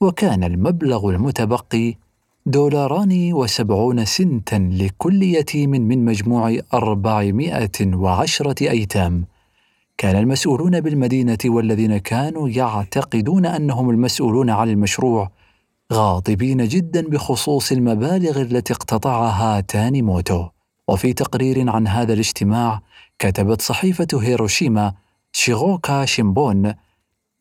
وكان 0.00 0.44
المبلغ 0.44 1.10
المتبقي 1.10 1.94
دولاران 2.46 3.32
وسبعون 3.32 4.04
سنتا 4.04 4.70
لكل 4.72 5.22
يتيم 5.22 5.70
من 5.70 6.04
مجموع 6.04 6.58
أربعمائة 6.74 7.94
وعشرة 7.94 8.70
أيتام. 8.70 9.24
كان 9.98 10.16
المسؤولون 10.16 10.80
بالمدينة 10.80 11.38
والذين 11.44 11.98
كانوا 11.98 12.48
يعتقدون 12.48 13.46
أنهم 13.46 13.90
المسؤولون 13.90 14.50
عن 14.50 14.70
المشروع 14.70 15.30
غاضبين 15.92 16.68
جدا 16.68 17.08
بخصوص 17.08 17.72
المبالغ 17.72 18.40
التي 18.40 18.72
اقتطعها 18.72 19.60
تاني 19.60 20.02
موتو 20.02 20.48
وفي 20.88 21.12
تقرير 21.12 21.70
عن 21.70 21.86
هذا 21.86 22.12
الاجتماع 22.12 22.82
كتبت 23.18 23.62
صحيفة 23.62 24.06
هيروشيما 24.12 24.94
شيغوكا 25.32 26.04
شيمبون 26.04 26.74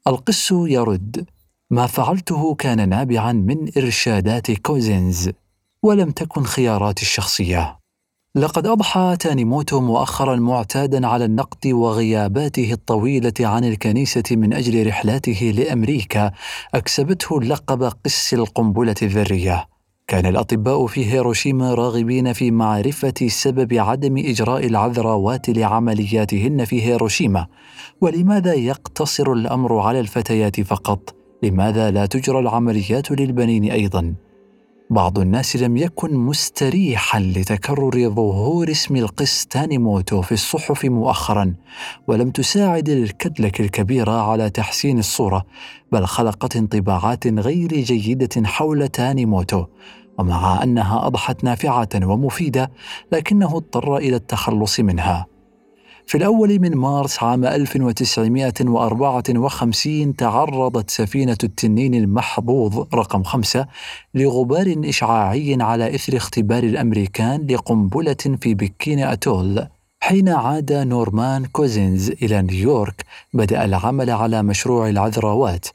القس 0.08 0.52
يرد 0.52 1.26
ما 1.70 1.88
فعلته 1.88 2.56
كان 2.56 2.90
نابعا 2.90 3.32
من 3.32 3.78
إرشادات 3.78 4.52
كوزينز 4.52 5.30
ولم 5.84 6.12
تكن 6.12 6.44
خياراتي 6.44 7.02
الشخصية. 7.02 7.81
لقد 8.36 8.68
أضحى 8.68 9.16
تانيموتو 9.20 9.82
مؤخرا 9.82 10.36
معتادا 10.36 11.08
على 11.08 11.26
النقد 11.26 11.68
وغياباته 11.68 12.74
الطويلة 12.74 13.34
عن 13.40 13.64
الكنيسة 13.64 14.24
من 14.32 14.54
أجل 14.54 14.88
رحلاته 14.88 15.54
لأمريكا 15.58 16.32
أكسبته 16.74 17.42
لقب 17.42 17.84
قس 17.84 18.34
القنبلة 18.34 18.96
الذرية 19.02 19.68
كان 20.08 20.26
الأطباء 20.26 20.88
في 20.88 21.14
هيروشيما 21.14 21.74
راغبين 21.74 22.34
في 22.34 22.52
معرفة 22.52 23.28
سبب 23.28 23.74
عدم 23.74 24.18
إجراء 24.18 24.66
العذراوات 24.66 25.50
لعملياتهن 25.50 26.66
في 26.66 26.84
هيروشيما 26.84 27.48
ولماذا 28.02 28.54
يقتصر 28.54 29.34
الأمر 29.34 29.80
على 29.80 30.00
الفتيات 30.00 30.62
فقط؟ 30.62 31.16
لماذا 31.44 31.92
لا 31.92 32.06
تجرى 32.06 32.40
العمليات 32.40 33.12
للبنين 33.12 33.72
أيضا؟ 33.72 34.16
بعض 34.92 35.20
الناس 35.20 35.56
لم 35.56 35.78
يكن 35.78 36.16
مستريحا 36.16 37.20
لتكرر 37.20 38.10
ظهور 38.10 38.72
اسم 38.72 38.96
القس 38.96 39.48
تانيموتو 39.48 40.22
في 40.22 40.32
الصحف 40.32 40.86
مؤخرا 40.86 41.54
ولم 42.08 42.30
تساعد 42.30 42.90
الكدلك 42.90 43.62
الكبيرة 43.62 44.12
على 44.12 44.50
تحسين 44.50 45.00
الصورة 45.00 45.46
بل 45.92 46.06
خلقت 46.06 46.56
انطباعات 46.56 47.28
غير 47.28 47.74
جيدة 47.74 48.48
حول 48.48 48.88
تانيموتو 48.88 49.66
ومع 50.20 50.64
أنها 50.64 51.08
أضحت 51.08 51.44
نافعة 51.44 51.90
ومفيدة 52.04 52.72
لكنه 53.12 53.58
اضطر 53.58 53.98
إلى 53.98 54.16
التخلص 54.16 54.80
منها. 54.80 55.31
في 56.12 56.18
الأول 56.18 56.60
من 56.60 56.76
مارس 56.76 57.24
عام 57.24 57.46
1954 57.46 60.16
تعرضت 60.16 60.90
سفينة 60.90 61.38
التنين 61.44 61.96
المحظوظ 61.96 62.86
رقم 62.94 63.24
خمسة 63.24 63.68
لغبار 64.14 64.76
إشعاعي 64.86 65.58
على 65.62 65.96
إثر 65.96 66.18
اختبار 66.18 66.64
الأمريكان 66.64 67.48
لقنبلة 67.48 68.38
في 68.42 68.54
بكيني 68.54 69.00
أتول 69.00 69.68
حين 70.00 70.30
عاد 70.30 70.74
نورمان 70.74 71.46
كوزينز 71.46 72.10
إلى 72.10 72.42
نيويورك 72.42 73.06
بدأ 73.34 73.66
العمل 73.66 74.10
على 74.10 74.44
مشروع 74.44 74.90
العذراوات. 74.90 75.68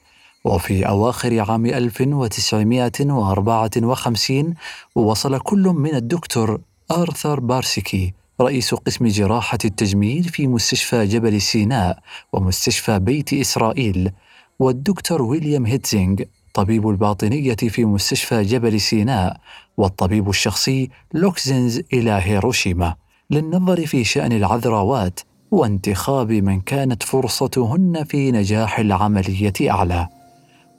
وفي 0.44 0.88
أواخر 0.88 1.50
عام 1.50 1.66
1954 1.66 4.54
وصل 4.94 5.38
كل 5.38 5.62
من 5.62 5.94
الدكتور 5.94 6.60
آرثر 6.90 7.40
بارسيكي 7.40 8.25
رئيس 8.40 8.74
قسم 8.74 9.06
جراحة 9.06 9.58
التجميل 9.64 10.24
في 10.24 10.46
مستشفى 10.46 11.06
جبل 11.06 11.40
سيناء 11.40 11.98
ومستشفى 12.32 12.98
بيت 12.98 13.32
إسرائيل 13.32 14.10
والدكتور 14.58 15.22
ويليام 15.22 15.66
هيتزينغ 15.66 16.16
طبيب 16.54 16.88
الباطنية 16.88 17.54
في 17.54 17.84
مستشفى 17.84 18.42
جبل 18.42 18.80
سيناء 18.80 19.40
والطبيب 19.76 20.28
الشخصي 20.28 20.90
لوكزنز 21.14 21.80
إلى 21.92 22.10
هيروشيما. 22.10 22.94
للنظر 23.30 23.86
في 23.86 24.04
شأن 24.04 24.32
العذراوات 24.32 25.20
وانتخاب 25.50 26.32
من 26.32 26.60
كانت 26.60 27.02
فرصتهن 27.02 28.04
في 28.04 28.30
نجاح 28.30 28.78
العملية 28.78 29.52
أعلى. 29.70 30.08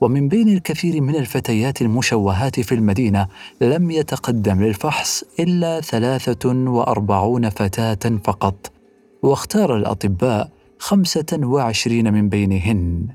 ومن 0.00 0.28
بين 0.28 0.48
الكثير 0.48 1.00
من 1.00 1.16
الفتيات 1.16 1.82
المشوهات 1.82 2.60
في 2.60 2.74
المدينة 2.74 3.28
لم 3.60 3.90
يتقدم 3.90 4.62
للفحص 4.62 5.24
إلا 5.40 5.80
ثلاثة 5.80 6.48
وأربعون 6.48 7.50
فتاة 7.50 8.18
فقط 8.24 8.72
واختار 9.22 9.76
الأطباء 9.76 10.50
خمسة 10.78 11.38
وعشرين 11.42 12.12
من 12.12 12.28
بينهن. 12.28 13.08